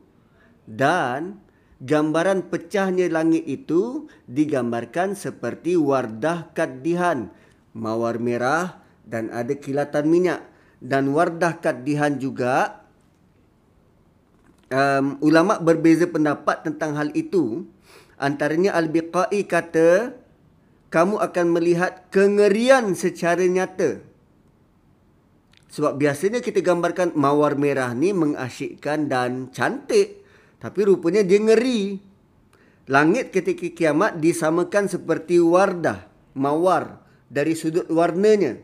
[0.64, 1.44] Dan
[1.84, 7.36] gambaran pecahnya langit itu digambarkan seperti wardah kadihan,
[7.76, 10.42] mawar merah dan ada kilatan minyak.
[10.82, 12.84] Dan wardah kadihan juga
[14.70, 17.66] um, ulama berbeza pendapat tentang hal itu.
[18.20, 20.14] Antaranya Al-Biqai kata
[20.92, 24.00] kamu akan melihat kengerian secara nyata.
[25.76, 30.24] Sebab biasanya kita gambarkan mawar merah ni mengasyikkan dan cantik.
[30.56, 32.00] Tapi rupanya dia ngeri.
[32.88, 38.62] Langit ketika kiamat disamakan seperti wardah, mawar dari sudut warnanya.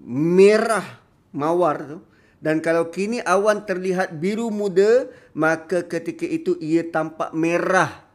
[0.00, 1.00] Merah
[1.36, 1.98] mawar tu.
[2.40, 8.08] Dan kalau kini awan terlihat biru muda, maka ketika itu ia tampak merah.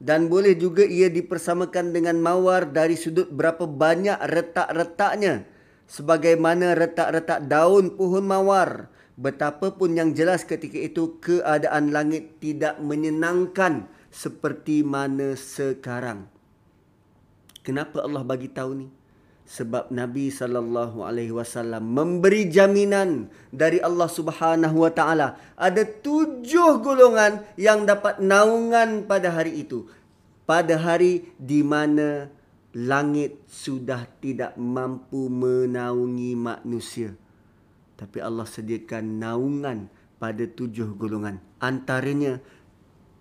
[0.00, 5.44] Dan boleh juga ia dipersamakan dengan mawar dari sudut berapa banyak retak-retaknya.
[5.84, 8.88] Sebagaimana retak-retak daun pohon mawar.
[9.20, 16.24] Betapapun yang jelas ketika itu keadaan langit tidak menyenangkan seperti mana sekarang.
[17.60, 18.99] Kenapa Allah bagi tahu ni?
[19.50, 25.34] Sebab Nabi sallallahu alaihi wasallam memberi jaminan dari Allah Subhanahu wa taala.
[25.58, 29.90] Ada tujuh golongan yang dapat naungan pada hari itu.
[30.46, 32.30] Pada hari di mana
[32.78, 37.10] langit sudah tidak mampu menaungi manusia.
[37.98, 39.90] Tapi Allah sediakan naungan
[40.22, 41.42] pada tujuh golongan.
[41.58, 42.38] Antaranya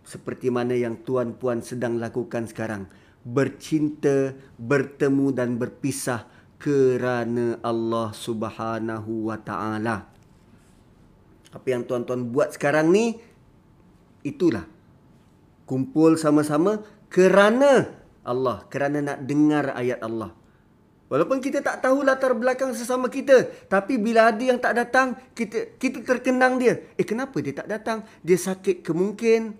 [0.06, 2.86] seperti mana yang tuan-puan sedang lakukan sekarang
[3.24, 6.28] bercinta, bertemu dan berpisah
[6.60, 10.12] kerana Allah Subhanahu wa taala.
[11.50, 13.18] Apa yang tuan-tuan buat sekarang ni
[14.22, 14.68] itulah
[15.64, 17.90] kumpul sama-sama kerana
[18.22, 20.36] Allah, kerana nak dengar ayat Allah.
[21.10, 25.74] Walaupun kita tak tahu latar belakang sesama kita, tapi bila ada yang tak datang, kita
[25.82, 26.86] kita terkenang dia.
[26.94, 28.06] Eh kenapa dia tak datang?
[28.22, 29.58] Dia sakit ke mungkin?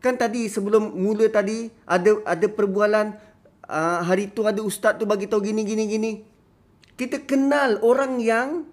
[0.00, 3.12] Kan tadi sebelum mula tadi ada ada perbualan
[3.68, 6.12] uh, hari tu ada ustaz tu bagi tahu gini gini gini.
[6.96, 8.64] Kita kenal orang yang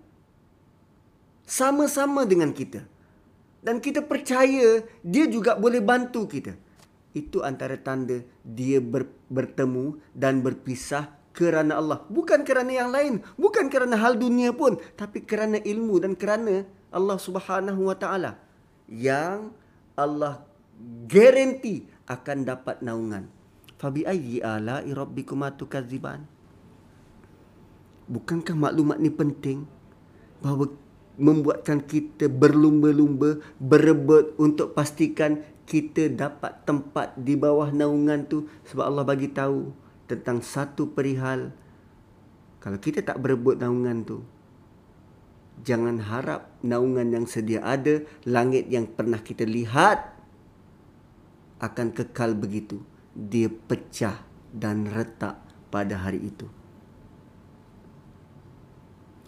[1.48, 2.84] sama-sama dengan kita.
[3.64, 6.56] Dan kita percaya dia juga boleh bantu kita.
[7.12, 12.00] Itu antara tanda dia ber, bertemu dan berpisah kerana Allah.
[12.08, 13.24] Bukan kerana yang lain.
[13.36, 14.80] Bukan kerana hal dunia pun.
[14.96, 18.40] Tapi kerana ilmu dan kerana Allah subhanahu wa ta'ala.
[18.88, 19.52] yang
[20.00, 20.47] Allah
[21.10, 23.28] garanti akan dapat naungan.
[23.78, 26.26] Fabi ayyi ala'i rabbikuma tukadziban?
[28.08, 29.68] Bukankah maklumat ni penting
[30.40, 30.72] bahawa
[31.18, 39.04] membuatkan kita berlumba-lumba berebut untuk pastikan kita dapat tempat di bawah naungan tu sebab Allah
[39.04, 39.74] bagi tahu
[40.08, 41.52] tentang satu perihal
[42.64, 44.24] kalau kita tak berebut naungan tu
[45.66, 50.17] jangan harap naungan yang sedia ada langit yang pernah kita lihat
[51.64, 52.82] akan kekal begitu
[53.18, 54.22] dia pecah
[54.54, 55.42] dan retak
[55.74, 56.48] pada hari itu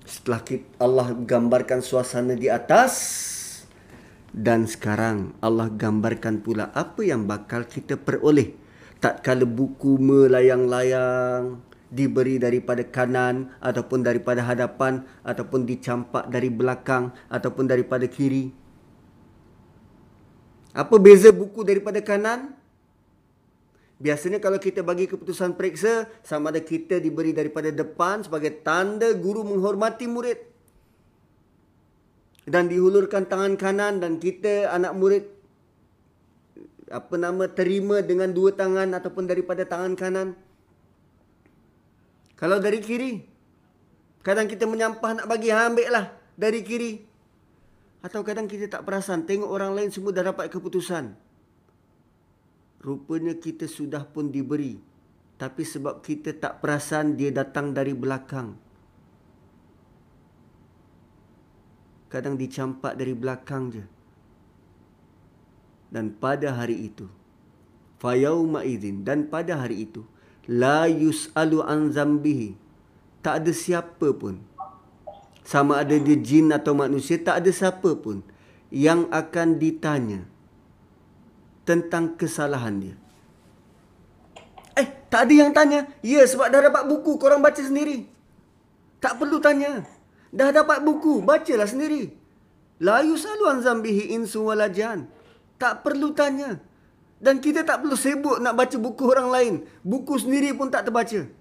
[0.10, 0.42] setelah
[0.82, 2.94] Allah gambarkan suasana di atas
[4.34, 8.54] dan sekarang Allah gambarkan pula apa yang bakal kita peroleh.
[9.00, 17.66] Tak kala buku melayang-layang diberi daripada kanan ataupun daripada hadapan ataupun dicampak dari belakang ataupun
[17.66, 18.52] daripada kiri.
[20.74, 22.54] Apa beza buku daripada kanan?
[24.00, 29.44] Biasanya kalau kita bagi keputusan periksa sama ada kita diberi daripada depan sebagai tanda guru
[29.44, 30.40] menghormati murid.
[32.48, 35.26] Dan dihulurkan tangan kanan dan kita anak murid
[36.90, 40.28] apa nama terima dengan dua tangan ataupun daripada tangan kanan.
[42.40, 43.20] Kalau dari kiri
[44.24, 46.06] kadang kita menyampah nak bagi ha, ambil lah
[46.40, 47.09] dari kiri
[48.00, 51.16] atau kadang kita tak perasan tengok orang lain semua dah dapat keputusan
[52.80, 54.80] rupanya kita sudah pun diberi
[55.36, 58.56] tapi sebab kita tak perasan dia datang dari belakang
[62.10, 63.86] kadang dicampak dari belakang je.
[65.94, 67.06] Dan pada hari itu,
[68.02, 70.06] fayauma idzin dan pada hari itu,
[70.50, 72.58] la yusalu an zambihi.
[73.22, 74.42] Tak ada siapa pun
[75.50, 78.22] sama ada dia jin atau manusia tak ada siapa pun
[78.70, 80.22] yang akan ditanya
[81.66, 82.96] tentang kesalahan dia.
[84.78, 85.90] Eh, tak ada yang tanya.
[86.06, 88.06] Ya, sebab dah dapat buku, korang baca sendiri.
[89.02, 89.90] Tak perlu tanya.
[90.30, 92.14] Dah dapat buku, bacalah sendiri.
[92.78, 95.10] La yusalu an zambihi insu walajan.
[95.58, 96.62] Tak perlu tanya.
[97.18, 99.54] Dan kita tak perlu sibuk nak baca buku orang lain.
[99.82, 101.39] Buku sendiri pun tak terbaca.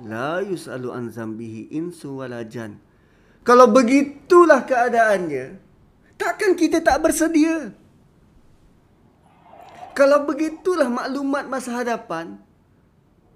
[0.00, 2.80] La yusalu an zambihi insu walajan.
[3.44, 5.60] Kalau begitulah keadaannya,
[6.16, 7.76] takkan kita tak bersedia?
[9.92, 12.40] Kalau begitulah maklumat masa hadapan,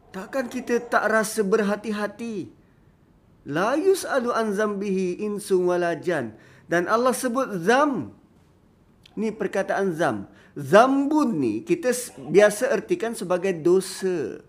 [0.09, 2.48] takkan kita tak rasa berhati-hati?
[3.44, 6.32] La yus'alu an zambihi insun walajan.
[6.66, 8.16] Dan Allah sebut zam.
[9.14, 10.26] Ni perkataan zam.
[10.57, 14.40] Zambun ni kita biasa ertikan sebagai dosa.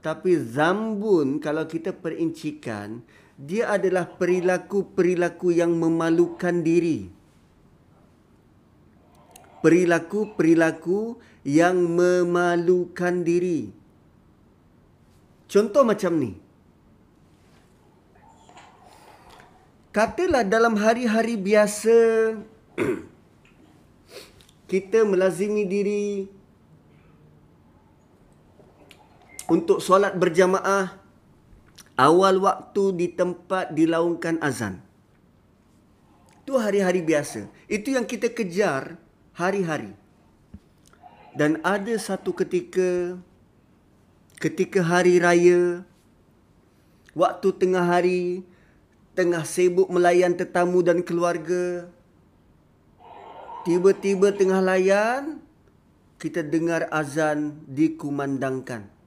[0.00, 3.04] Tapi zambun kalau kita perincikan,
[3.36, 7.12] dia adalah perilaku-perilaku yang memalukan diri.
[9.60, 13.68] Perilaku-perilaku yang memalukan diri.
[15.44, 16.32] Contoh macam ni.
[19.90, 21.96] Katalah dalam hari-hari biasa
[24.70, 26.30] kita melazimi diri
[29.50, 30.94] untuk solat berjamaah
[31.98, 34.78] awal waktu di tempat dilaungkan azan.
[36.46, 37.50] Itu hari-hari biasa.
[37.66, 38.94] Itu yang kita kejar
[39.34, 39.90] hari-hari.
[41.34, 43.18] Dan ada satu ketika
[44.38, 45.84] ketika hari raya
[47.12, 48.42] waktu tengah hari
[49.18, 51.90] tengah sibuk melayan tetamu dan keluarga.
[53.60, 55.44] Tiba-tiba tengah layan,
[56.16, 58.99] kita dengar azan dikumandangkan.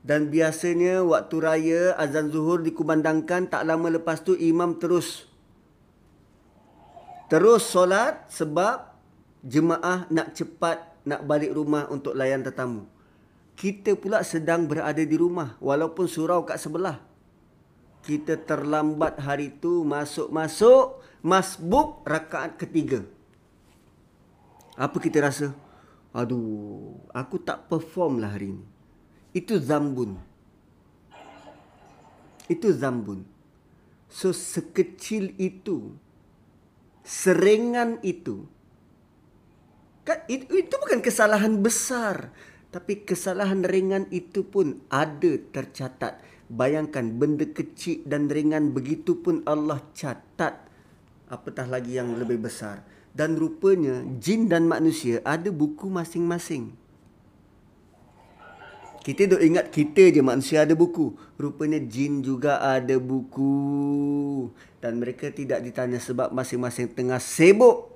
[0.00, 5.28] Dan biasanya waktu raya azan zuhur dikumandangkan, tak lama lepas tu imam terus
[7.30, 8.90] terus solat sebab
[9.46, 12.90] jemaah nak cepat nak balik rumah untuk layan tetamu.
[13.54, 17.10] Kita pula sedang berada di rumah walaupun surau kat sebelah
[18.00, 23.04] kita terlambat hari tu masuk-masuk masbuk rakaat ketiga.
[24.80, 25.52] Apa kita rasa?
[26.16, 28.64] Aduh, aku tak perform lah hari ni.
[29.30, 30.18] Itu zambun.
[32.50, 33.22] Itu zambun.
[34.10, 35.94] So sekecil itu,
[37.06, 38.42] serengan itu,
[40.02, 42.34] kan itu, itu bukan kesalahan besar.
[42.74, 49.78] Tapi kesalahan ringan itu pun ada tercatat Bayangkan benda kecil dan ringan begitu pun Allah
[49.94, 50.58] catat.
[51.30, 52.82] Apatah lagi yang lebih besar.
[53.14, 56.74] Dan rupanya jin dan manusia ada buku masing-masing.
[59.00, 61.16] Kita duk ingat kita je manusia ada buku.
[61.40, 64.52] Rupanya jin juga ada buku.
[64.84, 67.90] Dan mereka tidak ditanya sebab masing-masing tengah sibuk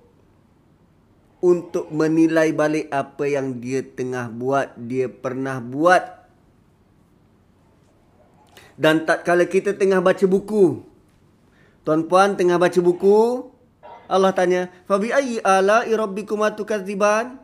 [1.45, 6.25] untuk menilai balik apa yang dia tengah buat, dia pernah buat.
[8.81, 10.81] Dan tak kala kita tengah baca buku,
[11.85, 13.53] tuan-puan tengah baca buku,
[14.09, 17.44] Allah tanya, "Fabi ayyi ala rabbikum atukadziban?"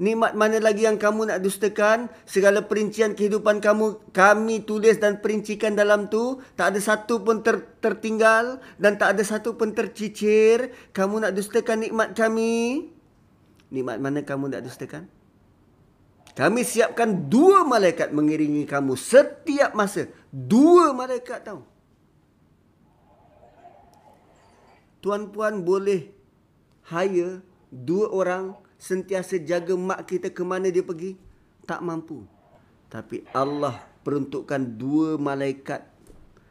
[0.00, 2.08] Nikmat mana lagi yang kamu nak dustakan?
[2.24, 6.40] Segala perincian kehidupan kamu kami tulis dan perincikan dalam tu.
[6.56, 10.72] Tak ada satu pun ter, tertinggal dan tak ada satu pun tercicir.
[10.96, 12.88] Kamu nak dustakan nikmat kami?
[13.68, 15.04] Nikmat mana kamu nak dustakan?
[16.32, 20.08] Kami siapkan dua malaikat mengiringi kamu setiap masa.
[20.32, 21.60] Dua malaikat tahu.
[25.04, 26.08] Tuan-puan boleh
[26.88, 31.20] hire dua orang sentiasa jaga mak kita ke mana dia pergi?
[31.68, 32.24] Tak mampu.
[32.88, 35.84] Tapi Allah peruntukkan dua malaikat.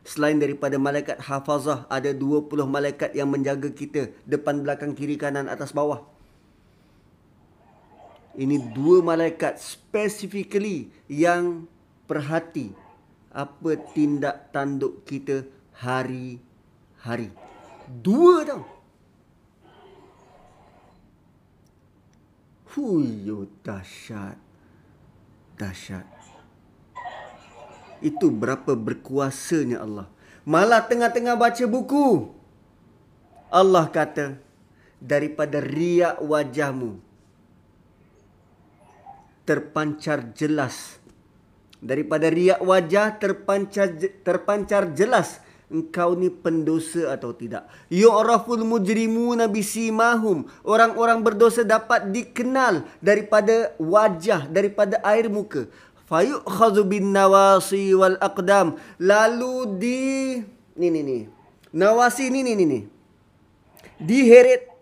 [0.05, 4.09] Selain daripada malaikat hafazah, ada 20 malaikat yang menjaga kita.
[4.23, 6.07] Depan, belakang, kiri, kanan, atas, bawah.
[8.39, 11.67] Ini dua malaikat specifically yang
[12.07, 12.71] perhati
[13.29, 17.29] apa tindak tanduk kita hari-hari.
[17.85, 18.78] Dua tau.
[22.75, 24.37] Huyo dahsyat.
[25.57, 26.05] Dahsyat.
[27.99, 30.07] Itu berapa berkuasanya Allah.
[30.47, 32.31] Malah tengah-tengah baca buku.
[33.49, 34.37] Allah kata,
[35.01, 37.01] daripada riak wajahmu,
[39.43, 41.01] terpancar jelas.
[41.81, 45.39] Daripada riak wajah terpancar terpancar jelas
[45.69, 47.69] engkau ni pendosa atau tidak.
[47.93, 50.49] Yu'raful mujrimuna bisimahum.
[50.65, 55.69] Orang-orang berdosa dapat dikenal daripada wajah, daripada air muka.
[56.09, 58.81] Fayu'khadhu bin nawasi wal aqdam.
[58.97, 60.01] Lalu di...
[60.73, 61.17] Ni, ni, ni.
[61.69, 62.79] Nawasi ni, ni, ni, ni.
[64.01, 64.73] Diheret,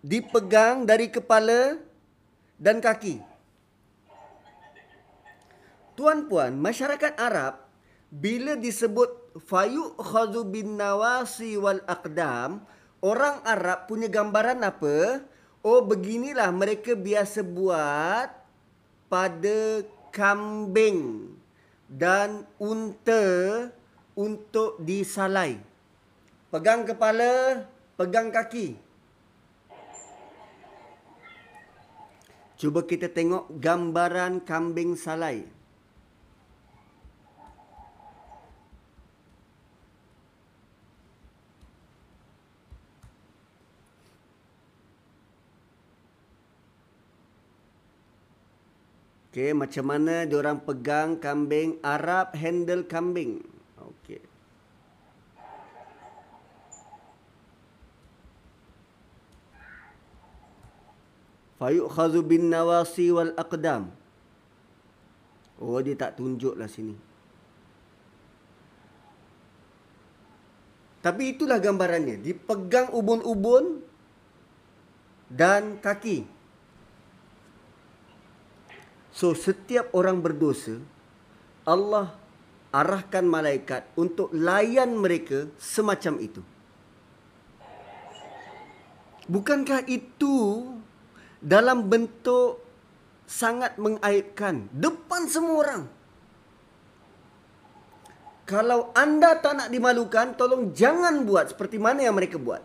[0.00, 1.76] dipegang dari kepala
[2.56, 3.20] dan kaki.
[6.00, 7.60] Tuan-puan, masyarakat Arab
[8.08, 12.64] bila disebut fayu khazu bin nawasi wal aqdam.
[13.00, 15.24] Orang Arab punya gambaran apa?
[15.64, 18.28] Oh beginilah mereka biasa buat
[19.08, 19.60] pada
[20.12, 21.32] kambing
[21.88, 23.24] dan unta
[24.16, 25.60] untuk disalai.
[26.50, 27.64] Pegang kepala
[27.96, 28.76] pegang kaki.
[32.60, 35.59] Cuba kita tengok gambaran kambing salai
[49.30, 53.38] Okey, macam mana orang pegang kambing Arab handle kambing?
[53.78, 54.18] Okey.
[61.62, 63.94] Fayu'khazu bin nawasi wal aqdam.
[65.62, 66.98] Oh, dia tak tunjuklah sini.
[71.06, 72.18] Tapi itulah gambarannya.
[72.18, 73.78] Dipegang ubun-ubun
[75.30, 76.39] dan kaki.
[79.20, 80.80] So setiap orang berdosa
[81.68, 82.16] Allah
[82.72, 86.40] arahkan malaikat untuk layan mereka semacam itu.
[89.28, 90.64] Bukankah itu
[91.36, 92.64] dalam bentuk
[93.28, 95.82] sangat mengaibkan depan semua orang?
[98.48, 102.64] Kalau anda tak nak dimalukan, tolong jangan buat seperti mana yang mereka buat.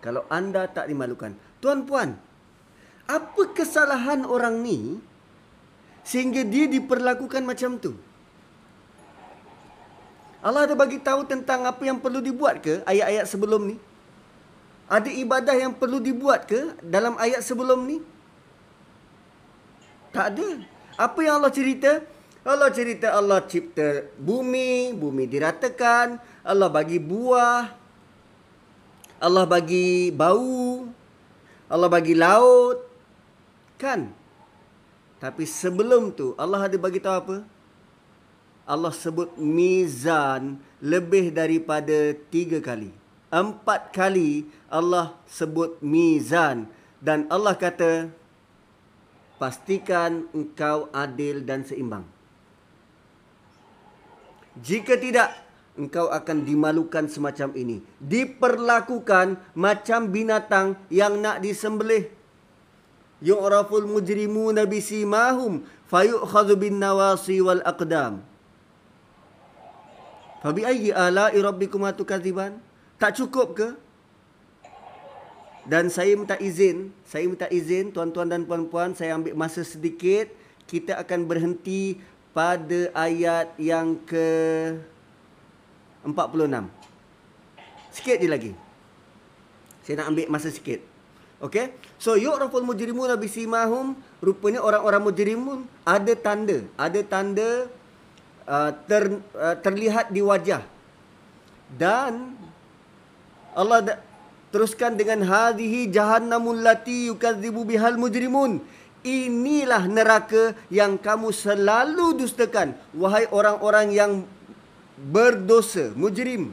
[0.00, 1.36] Kalau anda tak dimalukan.
[1.60, 2.16] Tuan-puan,
[3.06, 5.04] apa kesalahan orang ni
[6.08, 7.92] sehingga dia diperlakukan macam tu.
[10.40, 13.76] Allah ada bagi tahu tentang apa yang perlu dibuat ke ayat-ayat sebelum ni?
[14.88, 18.00] Ada ibadah yang perlu dibuat ke dalam ayat sebelum ni?
[20.16, 20.48] Tak ada.
[20.96, 22.00] Apa yang Allah cerita?
[22.40, 27.68] Allah cerita Allah cipta bumi, bumi diratakan, Allah bagi buah,
[29.20, 30.88] Allah bagi bau,
[31.68, 32.80] Allah bagi laut.
[33.76, 34.17] Kan?
[35.18, 37.36] Tapi sebelum tu Allah ada bagi tahu apa?
[38.68, 42.94] Allah sebut mizan lebih daripada tiga kali.
[43.32, 46.70] Empat kali Allah sebut mizan.
[46.98, 48.10] Dan Allah kata,
[49.38, 52.04] pastikan engkau adil dan seimbang.
[54.58, 55.30] Jika tidak,
[55.78, 57.78] engkau akan dimalukan semacam ini.
[58.02, 62.17] Diperlakukan macam binatang yang nak disembelih
[63.24, 68.22] yu'raful mujrimuna bisimahum fayu'khadhu bin nawasi wal aqdam
[70.38, 72.58] fa bi ayyi ala'i rabbikum atukadziban
[72.98, 73.68] tak cukup ke
[75.68, 80.32] Dan saya minta izin, saya minta izin tuan-tuan dan puan-puan, saya ambil masa sedikit.
[80.64, 82.00] Kita akan berhenti
[82.32, 84.28] pada ayat yang ke
[86.08, 86.72] 46.
[87.92, 88.52] Sikit je lagi.
[89.84, 90.80] Saya nak ambil masa sikit.
[91.38, 91.70] Okey.
[92.02, 97.70] So yu'raful mujrimun bisimahum rupanya orang-orang mujrimun ada tanda, ada tanda
[98.42, 100.66] uh, ter, uh, terlihat di wajah.
[101.78, 102.34] Dan
[103.54, 104.00] Allah da-
[104.50, 108.58] teruskan dengan hadhihi jahannamul lati yukadzibu bihal mujrimun.
[109.06, 114.12] Inilah neraka yang kamu selalu dustakan wahai orang-orang yang
[114.98, 116.50] berdosa, mujrim.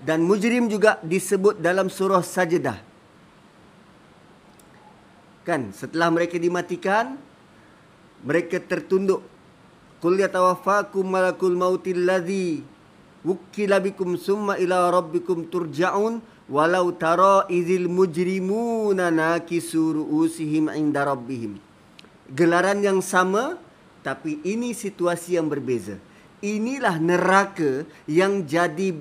[0.00, 2.93] Dan mujrim juga disebut dalam surah Sajdah.
[5.44, 7.20] Kan setelah mereka dimatikan
[8.24, 9.20] mereka tertunduk.
[10.00, 12.64] Qul yatawaffakum malakul mautil ladzi
[13.24, 21.60] wukila bikum summa ila rabbikum turja'un walau tara izil mujrimuna nakisu ru'usihim inda rabbihim.
[22.32, 23.60] Gelaran yang sama
[24.04, 25.96] tapi ini situasi yang berbeza.
[26.44, 29.00] Inilah neraka yang jadi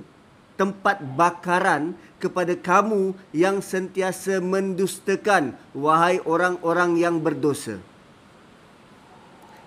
[0.56, 1.92] tempat bakaran
[2.24, 7.84] kepada kamu yang sentiasa mendustakan wahai orang-orang yang berdosa.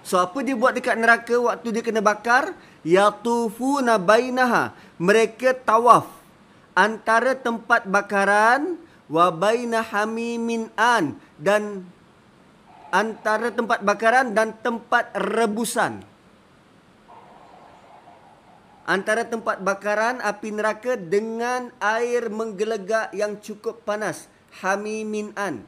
[0.00, 2.57] So apa dia buat dekat neraka waktu dia kena bakar?
[2.86, 4.72] Yatufuna bainaha.
[4.96, 6.09] Mereka tawaf
[6.72, 8.78] antara tempat bakaran
[9.11, 11.84] wa baina hamimin an dan
[12.94, 16.15] antara tempat bakaran dan tempat rebusan.
[18.87, 24.30] Antara tempat bakaran api neraka dengan air menggelegak yang cukup panas.
[24.62, 25.66] Hamimin an.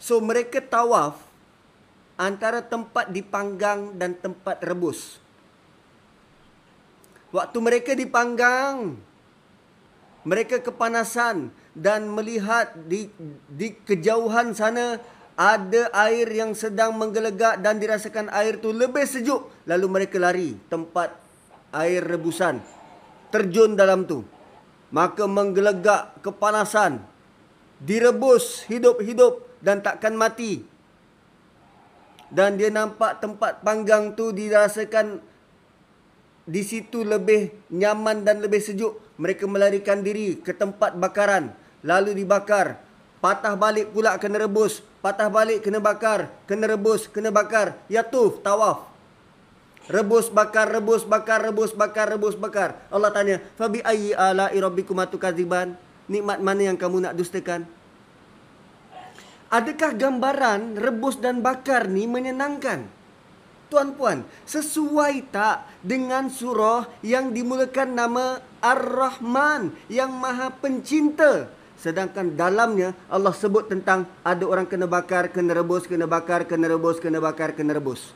[0.00, 1.28] So mereka tawaf
[2.16, 5.20] antara tempat dipanggang dan tempat rebus.
[7.28, 8.96] Waktu mereka dipanggang,
[10.24, 13.12] mereka kepanasan dan melihat di
[13.44, 14.96] di kejauhan sana
[15.36, 19.52] ada air yang sedang menggelegak dan dirasakan air tu lebih sejuk.
[19.68, 21.27] Lalu mereka lari tempat
[21.72, 22.60] air rebusan.
[23.28, 24.24] Terjun dalam tu.
[24.88, 27.04] Maka menggelegak kepanasan.
[27.78, 30.64] Direbus hidup-hidup dan takkan mati.
[32.28, 35.20] Dan dia nampak tempat panggang tu dirasakan
[36.48, 38.96] di situ lebih nyaman dan lebih sejuk.
[39.20, 41.52] Mereka melarikan diri ke tempat bakaran.
[41.84, 42.80] Lalu dibakar.
[43.18, 44.80] Patah balik pula kena rebus.
[45.04, 46.30] Patah balik kena bakar.
[46.48, 47.76] Kena rebus, kena bakar.
[47.90, 48.86] Yatuf, tawaf.
[49.88, 52.76] Rebus, bakar, rebus, bakar, rebus, bakar, rebus, bakar.
[52.92, 55.72] Allah tanya, Fabi ayyi ala irabbikum atukadziban?
[56.12, 57.64] Nikmat mana yang kamu nak dustakan?
[59.48, 62.84] Adakah gambaran rebus dan bakar ni menyenangkan?
[63.72, 71.48] Tuan-puan, sesuai tak dengan surah yang dimulakan nama Ar-Rahman yang Maha Pencinta?
[71.80, 77.00] Sedangkan dalamnya Allah sebut tentang ada orang kena bakar, kena rebus, kena bakar, kena rebus,
[77.00, 78.12] kena bakar, kena rebus.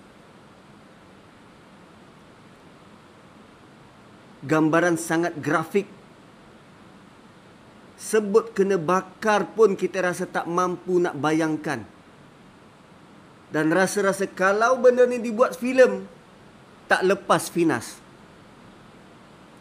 [4.43, 5.87] Gambaran sangat grafik.
[7.95, 11.87] Sebut kena bakar pun kita rasa tak mampu nak bayangkan.
[13.55, 16.03] Dan rasa-rasa kalau benda ni dibuat filem
[16.91, 18.03] tak lepas finas.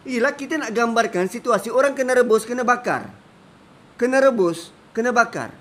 [0.02, 3.14] Ialah kita nak gambarkan situasi orang kena rebus, kena bakar.
[4.02, 5.53] Kena rebus, kena bakar.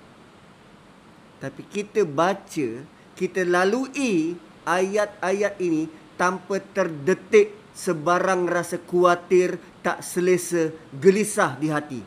[1.37, 2.69] Tapi kita baca,
[3.13, 4.33] kita lalui
[4.65, 5.85] ayat-ayat ini
[6.17, 12.01] tanpa terdetik sebarang rasa kuatir, tak selesa, gelisah di hati.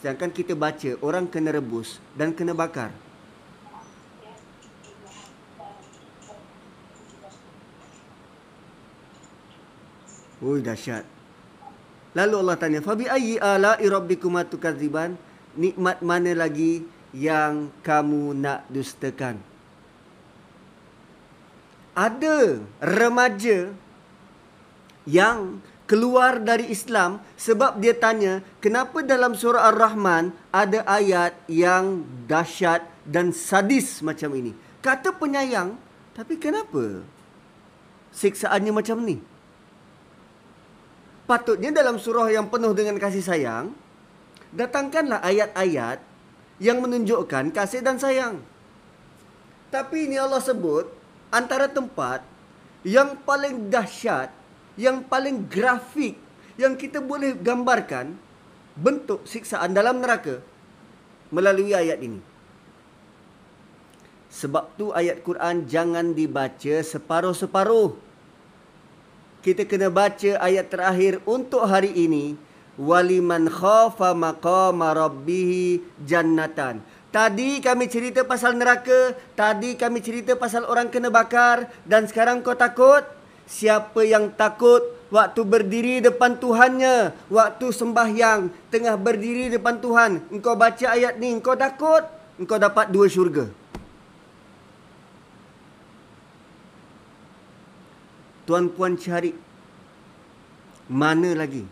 [0.00, 2.92] Sedangkan kita baca orang kena rebus dan kena bakar.
[10.44, 11.02] Oi dahsyat.
[12.12, 15.16] Lalu Allah tanya, "Fabi ayyi ala rabbikum tukadziban?"
[15.56, 16.84] Nikmat mana lagi
[17.16, 19.40] yang kamu nak dustakan?
[21.96, 23.72] Ada remaja
[25.06, 32.82] yang keluar dari Islam sebab dia tanya, "Kenapa dalam surah Ar-Rahman ada ayat yang dahsyat
[33.06, 34.52] dan sadis macam ini?"
[34.82, 35.78] Kata penyayang,
[36.14, 37.02] tapi kenapa
[38.14, 39.18] siksaannya macam ni?
[41.26, 43.74] Patutnya dalam surah yang penuh dengan kasih sayang,
[44.54, 45.98] datangkanlah ayat-ayat
[46.62, 48.38] yang menunjukkan kasih dan sayang.
[49.74, 50.86] Tapi ini Allah sebut
[51.34, 52.22] antara tempat
[52.86, 54.30] yang paling dahsyat,
[54.76, 56.16] yang paling grafik
[56.60, 58.16] yang kita boleh gambarkan
[58.76, 60.40] bentuk siksaan dalam neraka
[61.32, 62.20] melalui ayat ini.
[64.32, 68.06] Sebab tu ayat Quran jangan dibaca separuh-separuh
[69.46, 72.34] kita kena baca ayat terakhir untuk hari ini
[72.74, 76.82] waliman khafa maqama rabbih jannatan.
[77.14, 82.58] Tadi kami cerita pasal neraka, tadi kami cerita pasal orang kena bakar dan sekarang kau
[82.58, 83.06] takut?
[83.46, 84.82] Siapa yang takut
[85.14, 91.54] waktu berdiri depan Tuhannya, waktu sembahyang, tengah berdiri depan Tuhan, engkau baca ayat ni, engkau
[91.54, 92.02] takut?
[92.36, 93.46] Engkau dapat dua syurga.
[98.46, 99.34] Tuan-puan cari
[100.86, 101.66] mana lagi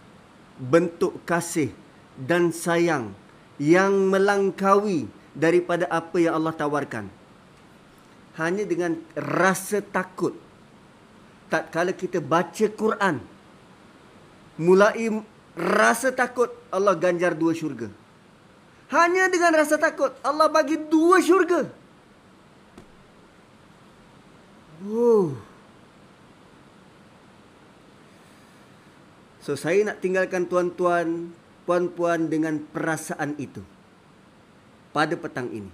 [0.59, 1.71] bentuk kasih
[2.19, 3.15] dan sayang
[3.59, 7.07] yang melangkaui daripada apa yang Allah tawarkan.
[8.35, 10.35] Hanya dengan rasa takut.
[11.55, 13.23] Tak kala kita baca Quran.
[14.59, 15.07] Mulai
[15.55, 17.87] rasa takut Allah ganjar dua syurga.
[18.91, 21.71] Hanya dengan rasa takut Allah bagi dua syurga.
[24.83, 25.39] Oh.
[29.39, 31.31] So saya nak tinggalkan tuan-tuan,
[31.71, 33.63] puan-puan dengan perasaan itu.
[34.91, 35.71] Pada petang ini.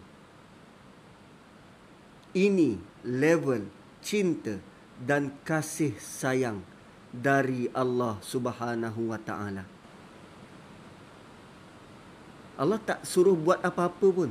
[2.36, 3.64] Ini level
[4.04, 4.60] cinta
[5.00, 6.60] dan kasih sayang
[7.08, 9.64] dari Allah Subhanahu wa taala.
[12.60, 14.30] Allah tak suruh buat apa-apa pun.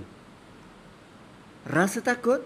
[1.65, 2.45] Rasa takut?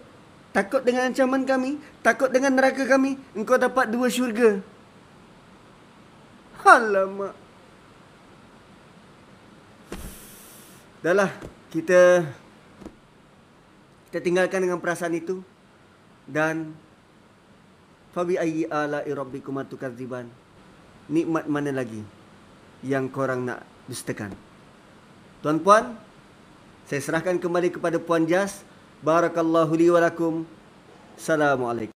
[0.56, 1.76] Takut dengan ancaman kami?
[2.00, 3.20] Takut dengan neraka kami?
[3.36, 4.64] Engkau dapat dua syurga.
[6.64, 7.36] Alamak.
[11.04, 11.28] Dahlah,
[11.68, 12.24] kita
[14.08, 15.44] kita tinggalkan dengan perasaan itu
[16.24, 16.72] dan
[18.14, 20.30] fabi ayyi ala rabbikum atukadziban.
[21.10, 22.00] Nikmat mana lagi
[22.86, 24.32] yang korang nak dustakan?
[25.44, 26.00] Tuan-puan,
[26.88, 28.64] saya serahkan kembali kepada Puan Jas.
[29.04, 30.48] Barakallahu li wa lakum.
[31.20, 31.93] Assalamualaikum.